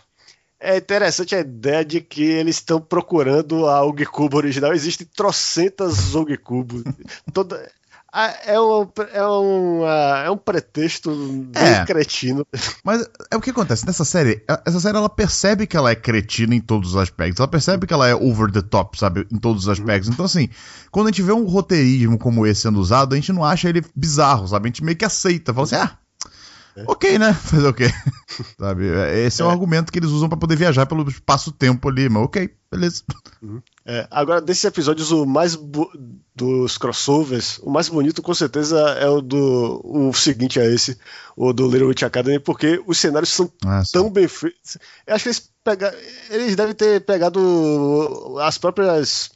É 0.64 0.76
interessante 0.76 1.35
a 1.35 1.40
ideia 1.40 1.85
de 1.85 2.00
que 2.00 2.23
eles 2.23 2.57
estão 2.57 2.81
procurando 2.81 3.66
a 3.66 3.85
Ogikubo 3.85 4.37
original. 4.37 4.73
Existem 4.73 5.04
trocentas 5.12 6.14
Ogikubo. 6.14 6.85
Toda, 7.35 7.69
é 8.47 8.61
um, 8.61 8.88
é, 9.12 9.26
um, 9.26 9.87
é 9.87 10.31
um 10.31 10.37
pretexto 10.37 11.11
bem 11.11 11.62
é, 11.62 11.85
cretino. 11.85 12.47
Mas 12.85 13.09
é 13.31 13.37
o 13.37 13.40
que 13.40 13.50
acontece 13.50 13.87
nessa 13.87 14.04
série. 14.04 14.45
Essa 14.66 14.78
série 14.81 14.99
ela 14.99 15.09
percebe 15.09 15.66
que 15.66 15.76
ela 15.76 15.90
é 15.90 15.95
cretina 15.95 16.54
em 16.54 16.61
todos 16.61 16.90
os 16.90 16.97
aspectos. 16.97 17.40
Ela 17.40 17.49
percebe 17.49 17.87
que 17.87 17.95
ela 17.95 18.07
é 18.07 18.14
over 18.14 18.52
the 18.52 18.61
top, 18.61 18.99
sabe? 18.99 19.26
Em 19.33 19.38
todos 19.38 19.62
os 19.62 19.69
aspectos. 19.69 20.11
Então, 20.11 20.26
assim, 20.26 20.50
quando 20.90 21.07
a 21.07 21.11
gente 21.11 21.23
vê 21.23 21.33
um 21.33 21.47
roteirismo 21.47 22.19
como 22.19 22.47
esse 22.47 22.61
sendo 22.61 22.78
usado, 22.78 23.14
a 23.14 23.16
gente 23.16 23.33
não 23.33 23.45
acha 23.45 23.69
ele 23.69 23.83
bizarro, 23.97 24.47
sabe? 24.47 24.66
A 24.66 24.69
gente 24.69 24.85
meio 24.85 24.97
que 24.97 25.07
aceita. 25.07 25.54
Fala 25.54 25.64
assim, 25.64 25.76
ah, 25.76 25.99
é. 26.76 26.85
Ok, 26.87 27.19
né? 27.19 27.33
Fazer 27.45 27.69
o 27.69 27.75
quê? 27.75 27.87
Sabe? 28.59 28.87
Esse 29.26 29.43
é. 29.43 29.45
é 29.45 29.49
o 29.49 29.50
argumento 29.50 29.93
que 29.93 29.99
eles 29.99 30.11
usam 30.11 30.29
para 30.29 30.38
poder 30.38 30.57
viajar 30.57 30.87
pelo 30.87 31.07
espaço-tempo 31.09 31.88
ali, 31.88 32.09
mas 32.09 32.25
ok, 32.25 32.50
beleza. 32.71 33.02
Uhum. 33.43 33.61
É, 33.85 34.07
agora, 34.11 34.41
desses 34.41 34.64
episódios, 34.64 35.11
o 35.11 35.26
mais 35.26 35.59
dos 36.35 36.79
crossovers, 36.79 37.59
o 37.59 37.71
mais 37.71 37.88
bonito 37.88 38.23
com 38.23 38.33
certeza 38.33 38.79
é 38.79 39.07
o 39.07 39.21
do. 39.21 39.81
O 39.85 40.12
seguinte 40.14 40.59
é 40.59 40.67
esse, 40.73 40.99
o 41.37 41.52
do 41.52 41.71
Little 41.71 41.88
Witch 41.88 42.02
Academy, 42.02 42.38
porque 42.38 42.83
os 42.87 42.99
cenários 42.99 43.31
são 43.31 43.52
ah, 43.67 43.83
tão 43.93 44.11
bem 44.11 44.29
feitos. 44.29 44.79
Eu 45.07 45.14
acho 45.14 45.25
que 45.25 45.29
eles, 45.29 45.50
pega, 45.62 45.95
eles 46.31 46.57
devem 46.57 46.75
ter 46.75 47.05
pegado 47.05 48.38
as 48.41 48.57
próprias. 48.57 49.31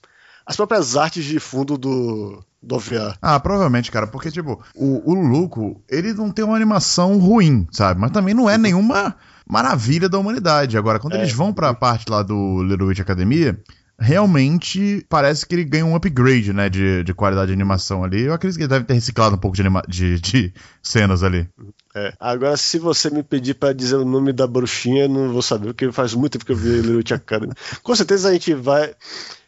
As 0.46 0.54
próprias 0.54 0.96
artes 0.96 1.24
de 1.24 1.40
fundo 1.40 1.76
do, 1.76 2.40
do 2.66 2.74
OVA. 2.74 3.16
Ah, 3.22 3.38
provavelmente, 3.38 3.90
cara, 3.90 4.06
porque, 4.06 4.30
tipo, 4.30 4.60
o, 4.74 5.10
o 5.10 5.14
Luco, 5.14 5.80
ele 5.88 6.12
não 6.12 6.30
tem 6.30 6.44
uma 6.44 6.56
animação 6.56 7.16
ruim, 7.18 7.66
sabe? 7.70 8.00
Mas 8.00 8.10
também 8.10 8.34
não 8.34 8.50
é 8.50 8.58
nenhuma 8.58 9.14
maravilha 9.48 10.08
da 10.08 10.18
humanidade. 10.18 10.76
Agora, 10.76 10.98
quando 10.98 11.14
é. 11.14 11.18
eles 11.18 11.32
vão 11.32 11.52
pra 11.52 11.72
parte 11.72 12.10
lá 12.10 12.22
do 12.22 12.62
Little 12.64 12.88
Witch 12.88 13.00
Academia, 13.00 13.58
realmente 13.98 15.06
parece 15.08 15.46
que 15.46 15.54
ele 15.54 15.64
ganha 15.64 15.86
um 15.86 15.94
upgrade, 15.94 16.52
né, 16.52 16.68
de, 16.68 17.02
de 17.02 17.14
qualidade 17.14 17.48
de 17.48 17.52
animação 17.52 18.04
ali. 18.04 18.22
Eu 18.22 18.34
acredito 18.34 18.58
que 18.58 18.64
ele 18.64 18.70
deve 18.70 18.84
ter 18.84 18.94
reciclado 18.94 19.36
um 19.36 19.38
pouco 19.38 19.56
de, 19.56 19.62
anima 19.62 19.82
de, 19.88 20.20
de 20.20 20.52
cenas 20.82 21.22
ali. 21.22 21.48
É. 21.94 22.12
Agora, 22.20 22.56
se 22.56 22.78
você 22.78 23.08
me 23.08 23.22
pedir 23.22 23.54
para 23.54 23.72
dizer 23.72 23.96
o 23.96 24.04
nome 24.04 24.32
da 24.32 24.46
bruxinha, 24.46 25.04
eu 25.04 25.08
não 25.08 25.32
vou 25.32 25.42
saber, 25.42 25.68
porque 25.68 25.90
faz 25.92 26.12
muito 26.14 26.32
tempo 26.32 26.44
que 26.44 26.52
eu 26.52 26.56
vi 26.56 26.68
Little 26.68 26.96
Witch 26.96 27.12
Academy. 27.12 27.52
Com 27.82 27.94
certeza 27.94 28.28
a 28.28 28.32
gente 28.32 28.52
vai 28.52 28.92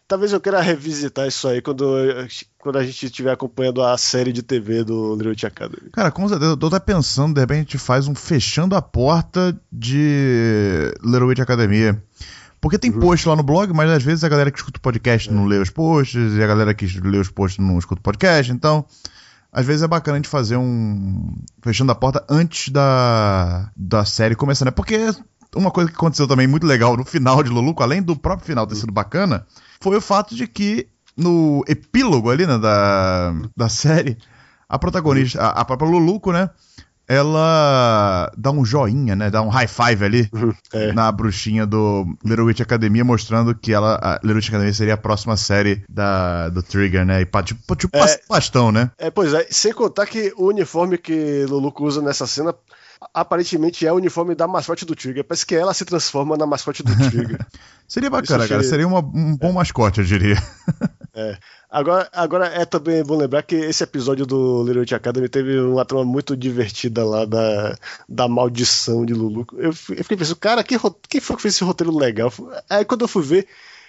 Talvez 0.09 0.33
eu 0.33 0.41
queira 0.41 0.63
revisitar 0.63 1.29
isso 1.29 1.47
aí 1.47 1.61
quando, 1.61 1.85
quando 2.59 2.79
a 2.79 2.83
gente 2.83 3.05
estiver 3.05 3.31
acompanhando 3.31 3.83
a 3.83 3.97
série 3.99 4.33
de 4.33 4.43
TV 4.43 4.83
do 4.83 5.15
Little 5.15 5.29
Witch 5.29 5.45
Academy. 5.45 5.91
Cara, 5.93 6.11
com 6.11 6.27
certeza, 6.27 6.53
eu 6.53 6.57
tô 6.57 6.69
até 6.69 6.81
pensando, 6.81 7.35
de 7.35 7.41
repente 7.41 7.59
a 7.59 7.61
gente 7.61 7.79
faz 7.79 8.09
um 8.09 8.15
fechando 8.15 8.75
a 8.75 8.81
porta 8.81 9.55
de 9.71 10.91
Little 11.05 11.27
Witch 11.27 11.41
Academia. 11.41 12.03
Porque 12.59 12.79
tem 12.79 12.91
uhum. 12.91 13.01
post 13.01 13.29
lá 13.29 13.37
no 13.37 13.43
blog, 13.43 13.71
mas 13.75 13.91
às 13.91 14.03
vezes 14.03 14.25
a 14.25 14.29
galera 14.31 14.51
que 14.51 14.59
escuta 14.59 14.79
o 14.79 14.83
podcast 14.83 15.29
é. 15.29 15.33
não 15.33 15.45
lê 15.45 15.59
os 15.59 15.69
posts, 15.69 16.35
e 16.35 16.43
a 16.43 16.47
galera 16.47 16.73
que 16.73 16.87
lê 17.01 17.19
os 17.19 17.31
posts 17.31 17.63
não 17.63 17.79
escuta 17.79 18.01
o 18.01 18.03
podcast, 18.03 18.51
então. 18.51 18.87
Às 19.53 19.65
vezes 19.67 19.83
é 19.83 19.89
bacana 19.89 20.17
a 20.17 20.19
gente 20.19 20.29
fazer 20.29 20.57
um. 20.57 21.35
Fechando 21.63 21.93
a 21.93 21.95
porta 21.95 22.25
antes 22.29 22.71
da, 22.71 23.71
da 23.77 24.05
série 24.05 24.35
começar, 24.35 24.65
né? 24.65 24.71
Porque 24.71 25.11
uma 25.55 25.71
coisa 25.71 25.91
que 25.91 25.97
aconteceu 25.97 26.27
também 26.27 26.47
muito 26.47 26.67
legal 26.67 26.97
no 26.97 27.05
final 27.05 27.43
de 27.43 27.51
Luluco, 27.51 27.83
além 27.83 28.03
do 28.03 28.17
próprio 28.17 28.47
final 28.47 28.67
ter 28.67 28.75
sido 28.75 28.93
bacana, 28.93 29.47
foi 29.81 29.97
o 29.97 30.01
fato 30.01 30.35
de 30.35 30.47
que 30.47 30.89
no 31.17 31.65
epílogo 31.67 32.31
ali, 32.31 32.47
né, 32.47 32.59
da, 32.59 33.35
da 33.57 33.69
série, 33.69 34.17
a 34.69 34.79
protagonista, 34.79 35.43
a, 35.43 35.61
a 35.61 35.65
própria 35.65 35.91
Luluco, 35.91 36.33
né, 36.33 36.51
ela 37.09 38.31
dá 38.37 38.51
um 38.51 38.63
joinha, 38.65 39.17
né? 39.17 39.31
Dá 39.31 39.41
um 39.41 39.49
high 39.49 39.67
five 39.67 40.05
ali 40.05 40.29
uhum, 40.31 40.53
é. 40.75 40.93
na 40.93 41.11
bruxinha 41.11 41.67
do 41.67 42.05
Little 42.23 42.45
Witch 42.45 42.61
Academia, 42.61 43.03
mostrando 43.03 43.55
que 43.55 43.73
ela, 43.73 43.99
a 44.03 44.15
Little 44.17 44.37
Witch 44.37 44.49
Academia 44.51 44.75
seria 44.75 44.95
a 44.95 44.99
próxima 44.99 45.35
série 45.35 45.83
da, 45.89 46.51
do 46.51 46.63
Trigger, 46.63 47.07
né? 47.07 47.23
E 47.23 47.25
pá, 47.25 47.43
tipo, 47.43 47.75
tipo 47.75 47.97
é, 47.97 48.21
bastão, 48.29 48.71
né? 48.71 48.91
É, 48.99 49.11
pois 49.11 49.33
é. 49.33 49.47
Sem 49.51 49.73
contar 49.73 50.05
que 50.05 50.35
o 50.37 50.49
uniforme 50.49 50.99
que 50.99 51.47
Luluco 51.49 51.83
usa 51.87 52.03
nessa 52.03 52.27
cena 52.27 52.55
aparentemente 53.13 53.87
é 53.87 53.93
o 53.93 53.97
uniforme 53.97 54.35
da 54.35 54.47
mascote 54.47 54.85
do 54.85 54.95
Trigger. 54.95 55.25
Parece 55.25 55.47
que 55.47 55.55
ela 55.55 55.75
se 55.75 55.85
transforma 55.85 56.37
na 56.37 56.47
mascote 56.47 56.83
do 56.83 56.95
Trigger. 56.97 57.39
seria 57.87 58.11
bacana, 58.11 58.47
cara. 58.47 58.63
Seria 58.63 58.87
uma, 58.87 59.01
um 59.01 59.37
bom 59.37 59.51
é. 59.51 59.53
mascote, 59.53 60.01
eu 60.01 60.07
diria. 60.07 60.37
é. 61.15 61.39
Agora, 61.71 62.09
agora 62.13 62.47
é 62.47 62.65
também 62.65 63.05
bom 63.05 63.17
lembrar 63.17 63.43
que 63.43 63.55
esse 63.55 63.85
episódio 63.85 64.25
do 64.25 64.65
Little 64.65 64.81
Witch 64.81 64.93
Academy 64.93 65.29
teve 65.29 65.61
uma 65.61 65.85
trama 65.85 66.05
muito 66.05 66.37
divertida 66.37 67.05
lá 67.05 67.27
da, 67.27 67.77
da 68.09 68.27
maldição 68.27 69.05
de 69.05 69.13
Lulu. 69.13 69.47
Eu, 69.53 69.69
eu 69.69 69.73
fiquei 69.73 70.17
pensando, 70.17 70.37
cara, 70.37 70.65
quem, 70.65 70.79
quem 71.09 71.21
foi 71.21 71.37
que 71.37 71.43
fez 71.43 71.55
esse 71.55 71.65
roteiro 71.65 71.95
legal? 71.95 72.33
Aí 72.71 72.85
quando 72.87 73.03
eu 73.03 73.09
fui 73.09 73.23
ver, 73.23 73.47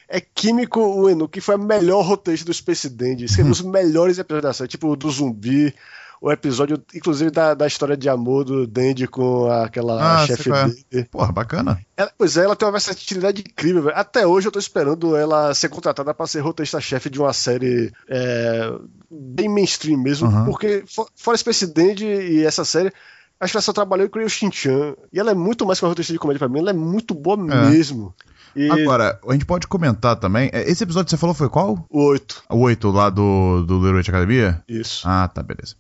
é 0.10 0.20
Químico 0.20 0.82
Ueno, 0.82 1.30
que 1.30 1.40
foi 1.40 1.56
a 1.56 1.58
melhor 1.58 2.02
roteirista 2.02 2.48
do 2.48 2.54
Space 2.54 2.90
Dandy. 2.90 3.26
Escreveu 3.26 3.52
os 3.52 3.62
melhores 3.62 4.18
episódios 4.18 4.50
da 4.50 4.54
série, 4.54 4.68
tipo 4.68 4.96
do 4.96 5.10
zumbi, 5.10 5.74
o 6.22 6.32
episódio, 6.32 6.82
inclusive, 6.94 7.32
da, 7.32 7.54
da 7.54 7.66
história 7.66 7.96
de 7.96 8.10
amor 8.10 8.44
do 8.44 8.68
Dandy 8.68 9.08
com 9.08 9.50
aquela 9.50 10.22
ah, 10.22 10.28
chefe 10.28 10.52
é. 10.52 10.68
dele. 10.90 11.08
Porra, 11.10 11.32
bacana. 11.32 11.80
Ela, 11.96 12.12
pois 12.18 12.36
é, 12.36 12.44
ela 12.44 12.56
tem 12.56 12.66
uma 12.66 12.74
versatilidade 12.74 13.42
incrível, 13.42 13.84
velho. 13.84 13.96
Até 13.98 14.28
hoje 14.28 14.48
eu 14.48 14.52
tô 14.52 14.60
esperando 14.60 15.16
ela 15.16 15.54
ser 15.54 15.70
contratada 15.70 16.14
para 16.14 16.28
ser 16.28 16.42
roteirista-chefe 16.42 17.10
de 17.10 17.20
uma 17.20 17.32
série 17.32 17.92
é, 18.08 18.72
bem 19.10 19.48
mainstream 19.48 19.98
mesmo, 19.98 20.30
uhum. 20.30 20.46
porque 20.46 20.84
fora 21.16 21.38
Space 21.38 21.66
Dandy 21.68 22.06
e 22.06 22.46
essa 22.46 22.66
série, 22.66 22.92
acho 23.40 23.52
que 23.52 23.58
ela 23.58 23.62
só 23.62 23.72
trabalhou 23.72 24.10
com 24.10 24.20
o 24.20 24.30
Shin-Chan. 24.30 24.96
E 25.14 25.20
ela 25.20 25.32
é 25.32 25.36
muito 25.36 25.66
mais 25.66 25.80
que 25.80 25.86
uma 25.86 25.90
roteirista 25.90 26.14
de 26.14 26.20
comédia 26.20 26.40
pra 26.40 26.50
mim, 26.50 26.60
ela 26.60 26.72
é 26.72 26.74
muito 26.74 27.14
boa 27.14 27.38
é. 27.38 27.70
mesmo. 27.70 28.14
E 28.56 28.70
Agora, 28.70 29.20
a 29.28 29.34
gente 29.34 29.46
pode 29.46 29.68
comentar 29.68 30.16
também. 30.16 30.50
é, 30.52 30.70
Esse 30.70 30.84
episódio 30.84 31.06
que 31.06 31.12
você 31.12 31.18
falou 31.18 31.34
foi 31.36 31.50
qual? 31.50 31.86
o 31.90 32.04
8. 32.08 32.44
O 32.50 32.58
8 32.60 32.90
lá 32.92 33.10
do, 33.10 33.64
do 33.66 33.76
Little 33.80 33.98
Witch 33.98 34.10
Academia? 34.10 34.64
Isso. 34.68 35.08
Ah, 35.08 35.28
tá, 35.28 35.44
beleza. 35.44 35.76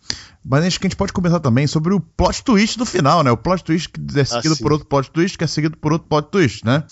Mas 0.45 0.63
acho 0.65 0.79
que 0.79 0.87
a 0.87 0.89
gente 0.89 0.95
pode 0.97 1.11
comentar 1.11 1.39
também 1.39 1.67
sobre 1.67 1.93
o 1.93 1.99
plot 1.99 2.43
twist 2.43 2.77
do 2.77 2.85
final, 2.85 3.23
né? 3.23 3.31
O 3.31 3.37
plot 3.37 3.63
twist 3.63 3.89
que 3.89 4.19
é 4.19 4.23
seguido 4.23 4.55
sim. 4.55 4.63
por 4.63 4.71
outro 4.71 4.87
plot 4.87 5.11
twist, 5.11 5.37
que 5.37 5.43
é 5.43 5.47
seguido 5.47 5.77
por 5.77 5.91
outro 5.91 6.07
plot 6.07 6.29
twist, 6.31 6.63
né? 6.65 6.83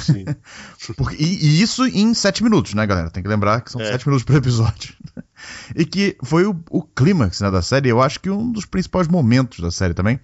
Sim. 0.00 0.24
Porque- 0.96 1.16
e, 1.22 1.44
e 1.46 1.62
isso 1.62 1.84
em 1.86 2.14
sete 2.14 2.42
minutos, 2.42 2.74
né, 2.74 2.86
galera? 2.86 3.10
Tem 3.10 3.22
que 3.22 3.28
lembrar 3.28 3.60
que 3.60 3.70
são 3.70 3.80
É. 3.80 3.90
sete 3.90 4.06
minutos 4.06 4.24
por 4.24 4.36
episódio. 4.36 4.94
e 5.76 5.84
que 5.84 6.16
foi 6.24 6.46
o, 6.46 6.56
o 6.70 6.82
clímax 6.82 7.40
né, 7.40 7.50
da 7.50 7.60
série, 7.62 7.88
eu 7.88 8.00
acho 8.00 8.20
que 8.20 8.30
um 8.30 8.50
dos 8.50 8.64
principais 8.64 9.06
momentos 9.08 9.60
da 9.60 9.70
série 9.70 9.94
também, 9.94 10.18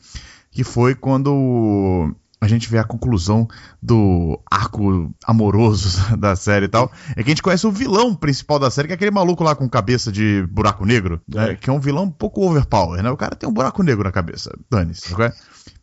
que 0.51 0.65
foi 0.65 0.95
quando 0.95 2.15
a 2.45 2.49
gente 2.49 2.69
vê 2.71 2.79
a 2.79 2.85
conclusão 2.85 3.49
do 3.83 4.41
arco 4.51 5.13
amoroso 5.27 5.99
da 6.17 6.37
série 6.37 6.67
e 6.67 6.69
tal, 6.69 6.91
é 7.11 7.23
que 7.23 7.31
a 7.31 7.33
gente 7.33 7.43
conhece 7.43 7.67
o 7.67 7.73
vilão 7.73 8.15
principal 8.15 8.59
da 8.59 8.71
série, 8.71 8.89
que 8.89 8.93
é 8.93 8.97
aquele 8.97 9.11
maluco 9.11 9.43
lá 9.45 9.55
com 9.55 9.69
cabeça 9.69 10.11
de 10.13 10.47
buraco 10.51 10.85
negro, 10.85 11.21
né, 11.29 11.53
É. 11.53 11.55
que 11.55 11.69
é 11.69 11.73
um 11.73 11.81
vilão 11.81 12.05
um 12.05 12.11
pouco 12.11 12.49
overpower, 12.49 13.03
né? 13.03 13.11
O 13.11 13.17
cara 13.17 13.35
tem 13.35 13.49
um 13.49 13.53
buraco 13.53 13.83
negro 13.83 14.05
na 14.05 14.13
cabeça, 14.13 14.51
dane-se, 14.71 15.13
é? 15.21 15.33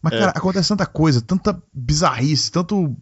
Mas, 0.02 0.14
É. 0.14 0.20
cara, 0.20 0.32
acontece 0.36 0.70
tanta 0.70 0.86
coisa, 0.86 1.22
tanta 1.22 1.62
bizarrice, 1.74 2.52
tanto. 2.52 2.96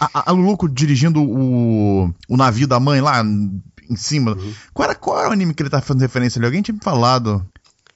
A, 0.00 0.20
a, 0.20 0.30
a 0.30 0.32
Luluco 0.32 0.68
dirigindo 0.68 1.22
o, 1.22 2.12
o 2.28 2.36
navio 2.36 2.66
da 2.66 2.80
mãe 2.80 3.00
lá 3.00 3.22
em 3.22 3.96
cima. 3.96 4.32
Uhum. 4.32 4.52
Qual, 4.72 4.88
era, 4.88 4.94
qual 4.94 5.18
era 5.18 5.28
o 5.28 5.32
anime 5.32 5.52
que 5.54 5.62
ele 5.62 5.70
tá 5.70 5.80
fazendo 5.80 6.02
referência 6.02 6.38
ali? 6.38 6.46
Alguém 6.46 6.62
tinha 6.62 6.74
me 6.74 6.80
falado. 6.82 7.44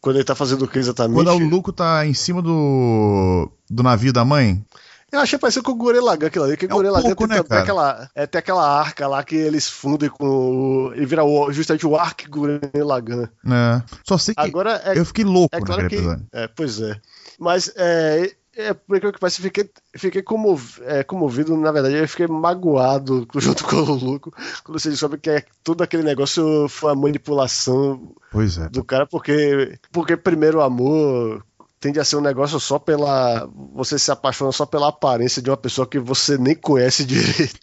Quando 0.00 0.16
ele 0.16 0.24
tá 0.24 0.34
fazendo 0.34 0.64
o 0.64 0.68
que 0.68 0.78
exatamente? 0.78 1.14
Quando 1.14 1.30
a 1.30 1.32
Luluco 1.34 1.72
tá 1.72 2.06
em 2.06 2.12
cima 2.14 2.42
do, 2.42 3.50
do 3.70 3.82
navio 3.82 4.12
da 4.12 4.24
mãe. 4.24 4.64
Eu 5.12 5.20
achei 5.20 5.38
parecido 5.38 5.62
com 5.62 5.72
o 5.72 5.74
Gurren 5.74 6.00
Lagann 6.00 6.28
aquilo 6.28 6.46
ali, 6.46 6.56
que 6.56 6.64
o 6.64 6.70
É 6.70 6.72
um 6.72 6.76
Gurren 6.78 6.90
Lagann 6.90 7.14
pouco, 7.14 7.28
tem, 7.28 7.36
né, 7.36 7.42
tem 7.42 7.58
aquela, 7.58 8.10
é, 8.14 8.26
tem 8.26 8.38
aquela 8.38 8.80
arca 8.80 9.06
lá 9.06 9.22
que 9.22 9.36
eles 9.36 9.68
fundem 9.68 10.08
com 10.08 10.26
o, 10.26 10.94
ele 10.94 11.04
vira 11.04 11.22
o, 11.22 11.52
justamente 11.52 11.86
o 11.86 11.94
Ark 11.96 12.26
Gurren 12.28 12.60
Lagann. 12.74 13.28
né? 13.44 13.84
Só 14.08 14.16
sei 14.16 14.34
que 14.34 14.40
Agora 14.40 14.80
é, 14.84 14.98
eu 14.98 15.04
fiquei 15.04 15.24
louco 15.24 15.54
é 15.54 15.60
claro 15.60 15.82
naquele 15.82 16.00
que, 16.00 16.08
episódio. 16.08 16.26
é, 16.32 16.48
pois 16.48 16.80
é. 16.80 16.98
Mas 17.38 17.70
é, 17.76 18.32
é 18.54 18.74
por 18.74 19.00
que 19.00 19.18
pareça, 19.18 19.40
fiquei, 19.40 19.68
fiquei 19.96 20.22
comov, 20.22 20.78
é, 20.82 21.02
comovido, 21.02 21.56
na 21.56 21.72
verdade, 21.72 21.96
eu 21.96 22.08
fiquei 22.08 22.26
magoado 22.26 23.26
junto 23.36 23.64
com 23.64 23.76
o 23.76 23.84
Luluco, 23.84 24.32
quando 24.62 24.78
você 24.78 24.90
descobre 24.90 25.18
que 25.18 25.30
é, 25.30 25.44
todo 25.64 25.82
aquele 25.82 26.02
negócio 26.02 26.68
foi 26.68 26.90
uma 26.90 27.02
manipulação 27.02 28.14
é. 28.34 28.68
do 28.68 28.84
cara, 28.84 29.06
porque, 29.06 29.78
porque 29.90 30.16
primeiro 30.16 30.58
o 30.58 30.62
amor 30.62 31.44
tende 31.82 31.98
a 31.98 32.04
ser 32.04 32.14
um 32.14 32.20
negócio 32.20 32.60
só 32.60 32.78
pela. 32.78 33.50
Você 33.74 33.98
se 33.98 34.10
apaixona 34.12 34.52
só 34.52 34.64
pela 34.64 34.88
aparência 34.88 35.42
de 35.42 35.50
uma 35.50 35.56
pessoa 35.56 35.84
que 35.84 35.98
você 35.98 36.38
nem 36.38 36.54
conhece 36.54 37.04
direito. 37.04 37.58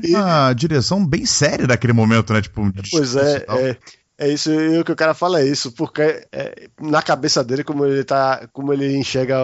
Tem 0.00 0.14
uma 0.14 0.52
direção 0.52 1.04
bem 1.04 1.26
séria 1.26 1.66
naquele 1.66 1.92
momento, 1.92 2.32
né? 2.32 2.40
Tipo, 2.40 2.70
de 2.70 2.88
Pois 2.88 3.16
é, 3.16 3.44
e 3.48 3.52
é, 3.52 3.78
é 4.16 4.32
isso, 4.32 4.50
e 4.52 4.78
o 4.78 4.84
que 4.84 4.92
o 4.92 4.96
cara 4.96 5.12
fala 5.12 5.40
é 5.40 5.44
isso, 5.46 5.72
porque 5.72 6.24
é, 6.32 6.68
na 6.80 7.02
cabeça 7.02 7.42
dele, 7.42 7.64
como 7.64 7.84
ele 7.84 8.04
tá. 8.04 8.48
Como 8.52 8.72
ele 8.72 8.96
enxerga 8.96 9.36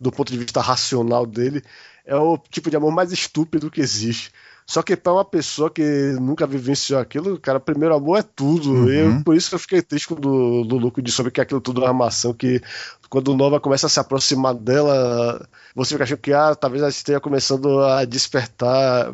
do 0.00 0.10
ponto 0.10 0.32
de 0.32 0.38
vista 0.38 0.60
racional 0.60 1.24
dele, 1.24 1.62
é 2.04 2.16
o 2.16 2.36
tipo 2.36 2.68
de 2.68 2.76
amor 2.76 2.92
mais 2.92 3.12
estúpido 3.12 3.70
que 3.70 3.80
existe. 3.80 4.32
Só 4.70 4.82
que 4.82 4.94
para 4.94 5.14
uma 5.14 5.24
pessoa 5.24 5.70
que 5.70 5.82
nunca 6.20 6.46
vivenciou 6.46 7.00
aquilo, 7.00 7.40
cara, 7.40 7.58
primeiro 7.58 7.94
amor 7.94 8.18
é 8.18 8.22
tudo. 8.22 8.70
Uhum. 8.70 8.88
E 8.90 8.98
eu- 8.98 9.24
por 9.24 9.34
isso 9.34 9.48
que 9.48 9.54
eu 9.54 9.58
fiquei 9.58 9.80
triste 9.80 10.06
quando 10.08 10.26
o 10.28 10.62
Luluco 10.62 11.00
disse 11.00 11.16
sobre 11.16 11.32
que 11.32 11.40
aquilo 11.40 11.58
tudo 11.58 11.80
é 11.80 11.84
uma 11.84 11.88
armação, 11.90 12.34
que 12.34 12.60
quando 13.08 13.28
o 13.28 13.34
Nova 13.36 13.58
começa 13.58 13.86
a 13.86 13.88
se 13.88 13.98
aproximar 13.98 14.52
dela, 14.54 15.48
você 15.74 15.94
fica 15.94 16.04
achando 16.04 16.18
que 16.18 16.34
ah, 16.34 16.54
talvez 16.54 16.82
ela 16.82 16.90
esteja 16.90 17.18
começando 17.18 17.80
a 17.80 18.04
despertar, 18.04 19.10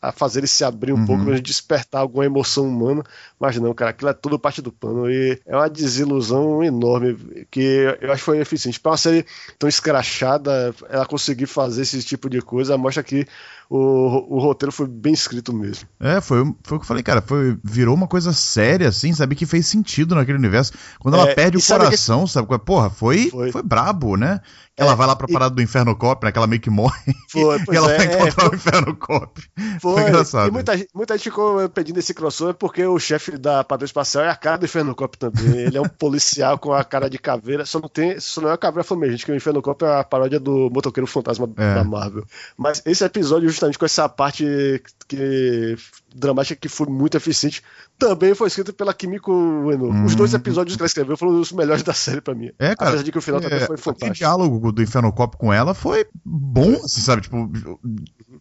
a 0.00 0.12
fazer 0.12 0.38
ele 0.38 0.46
se 0.46 0.62
abrir 0.62 0.92
um 0.92 0.98
Uhum. 0.98 1.06
pouco, 1.06 1.40
despertar 1.42 1.98
alguma 2.02 2.24
emoção 2.24 2.68
humana. 2.68 3.02
Mas 3.40 3.56
não, 3.58 3.74
cara, 3.74 3.90
aquilo 3.90 4.08
é 4.08 4.14
tudo 4.14 4.38
parte 4.38 4.62
do 4.62 4.70
pano. 4.70 5.10
E 5.10 5.36
é 5.44 5.56
uma 5.56 5.68
desilusão 5.68 6.62
enorme, 6.62 7.16
que 7.50 7.60
eu 8.00 8.12
acho 8.12 8.20
que 8.20 8.26
foi 8.26 8.38
eficiente. 8.38 8.78
Para 8.78 8.92
uma 8.92 8.96
série 8.96 9.26
tão 9.58 9.68
escrachada, 9.68 10.72
ela 10.88 11.04
conseguir 11.06 11.46
fazer 11.46 11.82
esse 11.82 12.00
tipo 12.04 12.30
de 12.30 12.40
coisa, 12.40 12.78
mostra 12.78 13.02
que 13.02 13.26
o, 13.74 14.36
o 14.36 14.38
roteiro 14.38 14.70
foi 14.70 14.86
bem 14.86 15.14
escrito 15.14 15.50
mesmo. 15.50 15.88
É, 15.98 16.20
foi, 16.20 16.44
foi 16.62 16.76
o 16.76 16.80
que 16.80 16.84
eu 16.84 16.88
falei, 16.88 17.02
cara. 17.02 17.22
Foi, 17.22 17.56
virou 17.64 17.94
uma 17.94 18.06
coisa 18.06 18.30
séria, 18.34 18.88
assim, 18.88 19.14
sabe? 19.14 19.34
Que 19.34 19.46
fez 19.46 19.66
sentido 19.66 20.14
naquele 20.14 20.36
universo. 20.36 20.72
Quando 20.98 21.14
ela 21.14 21.30
É, 21.30 21.34
perde 21.34 21.56
e 21.56 21.58
o 21.58 21.62
sabe 21.62 21.84
coração, 21.86 22.26
sabe? 22.26 22.46
Porra, 22.58 22.90
foi, 22.90 23.30
foi. 23.30 23.50
Foi. 23.50 23.62
brabo, 23.62 24.14
né? 24.16 24.40
Ela 24.76 24.94
vai 24.94 25.06
lá 25.06 25.14
pra 25.14 25.26
e- 25.28 25.32
parada 25.32 25.54
do 25.54 25.60
Inferno 25.60 25.94
Cop, 25.94 26.24
né? 26.24 26.32
Que 26.32 26.38
ela 26.38 26.46
meio 26.46 26.60
que 26.60 26.70
morre. 26.70 27.14
Foi, 27.30 27.58
e 27.70 27.76
ela 27.76 27.92
é, 27.92 27.96
vai 27.98 28.06
é, 28.06 28.14
encontrar 28.14 28.44
foi- 28.44 28.50
o 28.50 28.54
Inferno 28.54 28.96
Cop. 28.96 29.42
Foi, 29.80 30.02
engraçado. 30.02 30.48
E 30.48 30.50
muita, 30.50 30.76
gente- 30.78 30.88
muita 30.94 31.14
gente 31.16 31.24
ficou 31.24 31.68
pedindo 31.68 31.98
esse 31.98 32.14
crossover 32.14 32.54
porque 32.54 32.84
o 32.86 32.98
chefe 32.98 33.36
da 33.36 33.62
Patrulha 33.62 33.86
Espacial 33.86 34.24
é 34.24 34.30
a 34.30 34.36
cara 34.36 34.56
do 34.56 34.64
Inferno 34.64 34.94
Cop 34.94 35.16
também. 35.18 35.44
Ele 35.58 35.76
é 35.76 35.80
um 35.80 35.88
policial 35.88 36.58
com 36.58 36.72
a 36.72 36.82
cara 36.82 37.10
de 37.10 37.18
caveira. 37.18 37.66
Só 37.66 37.78
não 37.80 37.88
tem, 37.88 38.18
só 38.18 38.40
não 38.40 38.48
é 38.48 38.54
a 38.54 38.58
caveira 38.58 38.82
flamejante, 38.84 39.26
que 39.26 39.32
o 39.32 39.36
Inferno 39.36 39.60
Cop 39.60 39.84
é 39.84 40.00
a 40.00 40.04
paródia 40.04 40.40
do 40.40 40.70
motoqueiro 40.72 41.06
fantasma 41.06 41.48
É. 41.56 41.74
da 41.74 41.84
Marvel. 41.84 42.24
Mas 42.56 42.80
esse 42.86 43.04
episódio, 43.04 43.48
justamente 43.50 43.78
com 43.78 43.84
essa 43.84 44.08
parte 44.08 44.82
que, 45.06 45.76
dramática 46.14 46.58
que 46.60 46.68
foi 46.68 46.86
muito 46.86 47.16
eficiente, 47.16 47.62
também 47.98 48.34
foi 48.34 48.48
escrito 48.48 48.72
pela 48.72 48.92
Kimiko 48.94 49.32
Ueno. 49.32 50.04
Os 50.04 50.12
Hum. 50.12 50.16
dois 50.16 50.34
episódios 50.34 50.76
que 50.76 50.82
ela 50.82 50.86
escreveu 50.86 51.16
foram 51.16 51.38
os 51.40 51.52
melhores 51.52 51.82
da 51.82 51.92
série 51.92 52.20
pra 52.20 52.34
mim. 52.34 52.50
É, 52.58 52.74
cara. 52.74 52.90
Apesar 52.90 53.04
de 53.04 53.12
que 53.12 53.18
o 53.18 53.22
final 53.22 53.40
também 53.40 53.58
É, 53.58 53.66
foi 53.66 53.74
aquele 53.76 53.82
fantástico. 53.84 54.14
diálogo 54.18 54.58
do 54.70 54.82
Inferno 54.82 55.12
Cop 55.12 55.36
com 55.36 55.52
ela 55.52 55.74
foi 55.74 56.06
bom, 56.24 56.74
assim, 56.84 57.00
sabe? 57.00 57.22
Tipo, 57.22 57.50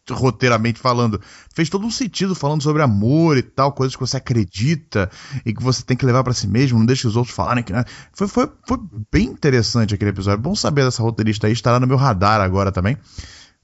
roteiramente 0.10 0.80
falando. 0.80 1.20
Fez 1.56 1.70
todo 1.70 1.86
um 1.86 1.92
sentido 1.92 2.36
falando 2.36 2.62
sobre 2.62 2.84
amor 2.84 3.38
e 3.38 3.42
tal, 3.42 3.72
coisas 3.72 3.96
que 3.96 4.02
você 4.02 4.18
acredita 4.18 5.10
e 5.46 5.54
que 5.54 5.64
você 5.64 5.82
tem 5.84 5.98
que 5.98 6.06
levar 6.06 6.24
pra 6.24 6.34
si 6.34 6.48
mesmo, 6.48 6.78
não 6.78 6.86
deixa 6.86 7.08
os 7.08 7.16
outros 7.16 7.36
falarem 7.36 7.64
que. 7.64 7.72
não 7.74 7.80
é. 7.80 7.86
Foi, 8.14 8.28
foi, 8.28 8.50
foi 8.68 8.78
bem 9.12 9.28
interessante 9.28 9.96
aquele 9.96 10.12
episódio. 10.12 10.42
Bom 10.42 10.56
saber 10.56 10.84
dessa 10.84 11.02
roteirista 11.02 11.48
aí, 11.48 11.54
estará 11.54 11.80
no 11.80 11.88
meu 11.88 11.98
radar 11.98 12.42
agora 12.42 12.72
também. 12.72 12.98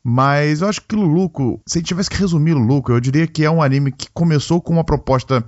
Mas 0.04 0.62
eu 0.62 0.70
acho 0.70 0.82
que 0.82 0.96
Luluco, 0.96 1.62
se 1.68 1.78
a 1.78 1.80
gente 1.80 1.90
tivesse 1.90 2.10
que 2.10 2.18
resumir 2.18 2.54
Luluco, 2.54 2.92
eu 2.92 3.00
diria 3.00 3.28
que 3.28 3.44
é 3.44 3.52
um 3.52 3.62
anime 3.62 3.92
que 3.92 4.08
começou 4.14 4.62
com 4.62 4.72
uma 4.72 4.84
proposta 4.84 5.46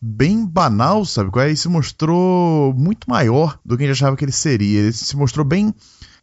bem 0.00 0.46
banal, 0.46 1.04
sabe? 1.04 1.30
é? 1.40 1.50
E 1.50 1.56
se 1.56 1.68
mostrou 1.68 2.74
muito 2.74 3.08
maior 3.08 3.58
do 3.64 3.76
que 3.76 3.84
a 3.84 3.86
gente 3.86 3.96
achava 3.96 4.16
que 4.16 4.24
ele 4.24 4.32
seria. 4.32 4.80
Ele 4.80 4.92
se 4.92 5.16
mostrou 5.16 5.44
bem. 5.44 5.74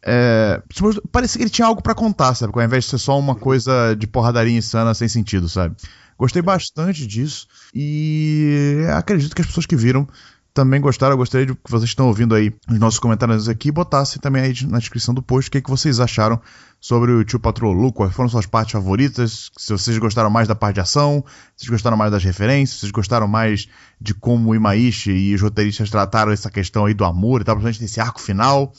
É, 0.02 0.62
parecia 1.10 1.38
que 1.38 1.44
ele 1.44 1.50
tinha 1.50 1.66
algo 1.66 1.82
pra 1.82 1.94
contar, 1.94 2.34
sabe? 2.34 2.52
Ao 2.54 2.64
invés 2.64 2.84
de 2.84 2.90
ser 2.90 2.98
só 2.98 3.18
uma 3.18 3.34
coisa 3.34 3.94
de 3.94 4.06
porradaria 4.06 4.56
insana 4.56 4.94
sem 4.94 5.08
sentido, 5.08 5.48
sabe? 5.48 5.76
Gostei 6.18 6.40
bastante 6.40 7.06
disso 7.06 7.46
e 7.74 8.86
acredito 8.96 9.34
que 9.34 9.42
as 9.42 9.46
pessoas 9.46 9.66
que 9.66 9.76
viram 9.76 10.08
também 10.56 10.80
gostaram. 10.80 11.12
Eu 11.12 11.18
gostaria 11.18 11.46
de 11.46 11.54
que 11.54 11.70
vocês 11.70 11.90
estão 11.90 12.06
ouvindo 12.06 12.34
aí 12.34 12.50
os 12.66 12.78
nossos 12.78 12.98
comentários 12.98 13.46
aqui 13.46 13.70
botassem 13.70 14.18
também 14.18 14.42
aí 14.42 14.54
na 14.66 14.78
descrição 14.78 15.14
do 15.14 15.20
post 15.20 15.48
o 15.48 15.52
que, 15.52 15.60
que 15.60 15.68
vocês 15.68 16.00
acharam 16.00 16.40
sobre 16.80 17.12
o 17.12 17.22
Tio 17.24 17.38
Patrol 17.38 17.72
Lu, 17.72 17.92
quais 17.92 18.14
foram 18.14 18.28
suas 18.28 18.46
partes 18.46 18.72
favoritas, 18.72 19.50
se 19.56 19.72
vocês 19.72 19.98
gostaram 19.98 20.30
mais 20.30 20.48
da 20.48 20.54
parte 20.54 20.76
de 20.76 20.80
ação, 20.80 21.22
se 21.54 21.64
vocês 21.64 21.70
gostaram 21.70 21.96
mais 21.96 22.10
das 22.10 22.24
referências, 22.24 22.76
se 22.76 22.80
vocês 22.80 22.92
gostaram 22.92 23.28
mais 23.28 23.68
de 24.00 24.14
como 24.14 24.50
o 24.50 24.54
Imaishi 24.54 25.10
e 25.10 25.34
os 25.34 25.42
roteiristas 25.42 25.90
trataram 25.90 26.32
essa 26.32 26.50
questão 26.50 26.86
aí 26.86 26.94
do 26.94 27.04
amor 27.04 27.42
e 27.42 27.44
tal, 27.44 27.56
principalmente 27.56 27.80
desse 27.80 28.00
arco 28.00 28.20
final, 28.20 28.72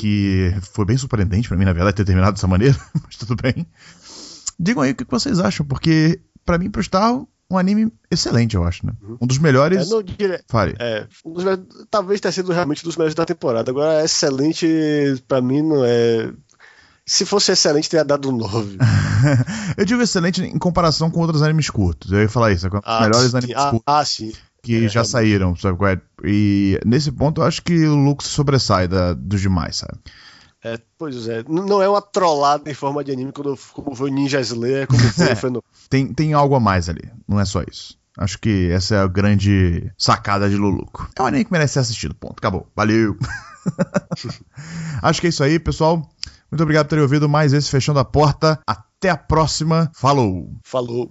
que 0.00 0.54
foi 0.72 0.84
bem 0.84 0.96
surpreendente 0.96 1.48
pra 1.48 1.56
mim, 1.56 1.64
na 1.64 1.72
verdade, 1.72 1.96
ter 1.96 2.04
terminado 2.04 2.32
dessa 2.34 2.46
maneira, 2.46 2.76
mas 3.04 3.16
tudo 3.16 3.36
bem. 3.40 3.66
Digam 4.58 4.82
aí 4.82 4.92
o 4.92 4.94
que 4.94 5.04
vocês 5.08 5.38
acham, 5.40 5.64
porque 5.66 6.20
pra 6.44 6.58
mim, 6.58 6.70
pro 6.70 6.82
Star, 6.82 7.14
um 7.50 7.58
anime 7.58 7.92
excelente, 8.10 8.54
eu 8.56 8.64
acho, 8.64 8.86
né? 8.86 8.92
Um 9.20 9.26
dos 9.26 9.38
É, 9.38 9.40
melhores. 9.40 9.90
não 9.90 10.02
diria- 10.02 10.42
Fale. 10.48 10.74
É, 10.78 11.06
um 11.24 11.32
dos 11.32 11.44
melhores- 11.44 11.66
talvez 11.90 12.20
tenha 12.20 12.32
sido 12.32 12.52
realmente 12.52 12.82
um 12.84 12.88
dos 12.88 12.96
melhores 12.96 13.14
da 13.14 13.24
temporada. 13.26 13.70
Agora, 13.70 14.04
excelente, 14.04 14.66
pra 15.28 15.40
mim, 15.40 15.62
não 15.62 15.84
é. 15.84 16.32
Se 17.06 17.24
fosse 17.26 17.50
excelente, 17.50 17.90
teria 17.90 18.04
dado 18.04 18.28
um 18.28 18.36
9. 18.36 18.78
eu 19.76 19.84
digo 19.84 20.00
excelente 20.00 20.42
em 20.42 20.58
comparação 20.58 21.10
com 21.10 21.20
outros 21.20 21.42
animes 21.42 21.68
curtos. 21.68 22.12
Eu 22.12 22.20
ia 22.20 22.28
falar 22.28 22.52
isso, 22.52 22.66
é 22.66 22.68
um 22.68 22.72
dos 22.72 22.80
Ah, 22.84 23.00
melhores 23.00 23.30
sim. 23.32 23.36
animes 23.36 23.56
ah, 23.56 23.70
curtos 23.70 23.82
ah, 23.86 24.04
sim. 24.04 24.32
Que 24.62 24.84
é, 24.84 24.88
já 24.88 25.04
saíram, 25.04 25.54
sabe? 25.56 25.76
qual 25.78 25.90
é? 25.90 26.00
E 26.24 26.78
nesse 26.84 27.10
ponto 27.12 27.40
eu 27.40 27.46
acho 27.46 27.62
que 27.62 27.86
o 27.86 27.94
Lux 27.94 28.26
sobressai 28.26 28.86
da- 28.88 29.14
dos 29.14 29.40
demais, 29.40 29.76
sabe? 29.76 29.98
É, 30.62 30.78
pois 30.98 31.26
é. 31.28 31.42
Não 31.48 31.80
é 31.82 31.88
uma 31.88 32.02
trollada 32.02 32.70
em 32.70 32.74
forma 32.74 33.02
de 33.02 33.10
anime 33.10 33.32
como, 33.32 33.58
como 33.72 33.94
foi 33.94 34.10
o 34.10 34.12
Ninja 34.12 34.40
Slayer, 34.40 34.86
como 34.86 35.00
foi, 35.12 35.34
foi 35.34 35.50
no. 35.50 35.64
Tem, 35.88 36.12
tem 36.12 36.34
algo 36.34 36.54
a 36.54 36.60
mais 36.60 36.88
ali, 36.88 37.10
não 37.26 37.40
é 37.40 37.44
só 37.44 37.62
isso. 37.62 37.98
Acho 38.18 38.38
que 38.38 38.68
essa 38.70 38.96
é 38.96 38.98
a 39.00 39.06
grande 39.06 39.90
sacada 39.96 40.50
de 40.50 40.56
Luluco. 40.56 41.08
É 41.18 41.22
um 41.22 41.26
anime 41.26 41.44
que 41.46 41.52
merece 41.52 41.74
ser 41.74 41.78
assistido, 41.78 42.14
ponto. 42.14 42.34
Acabou. 42.38 42.66
Valeu. 42.76 43.16
Acho 45.00 45.20
que 45.20 45.28
é 45.28 45.30
isso 45.30 45.42
aí, 45.42 45.58
pessoal. 45.58 45.96
Muito 46.50 46.62
obrigado 46.62 46.86
por 46.86 46.90
terem 46.90 47.02
ouvido 47.04 47.28
mais 47.28 47.52
esse 47.52 47.70
Fechando 47.70 47.98
a 48.00 48.04
Porta. 48.04 48.60
Até 48.66 49.08
a 49.10 49.16
próxima. 49.16 49.90
Falou! 49.94 50.52
Falou. 50.64 51.08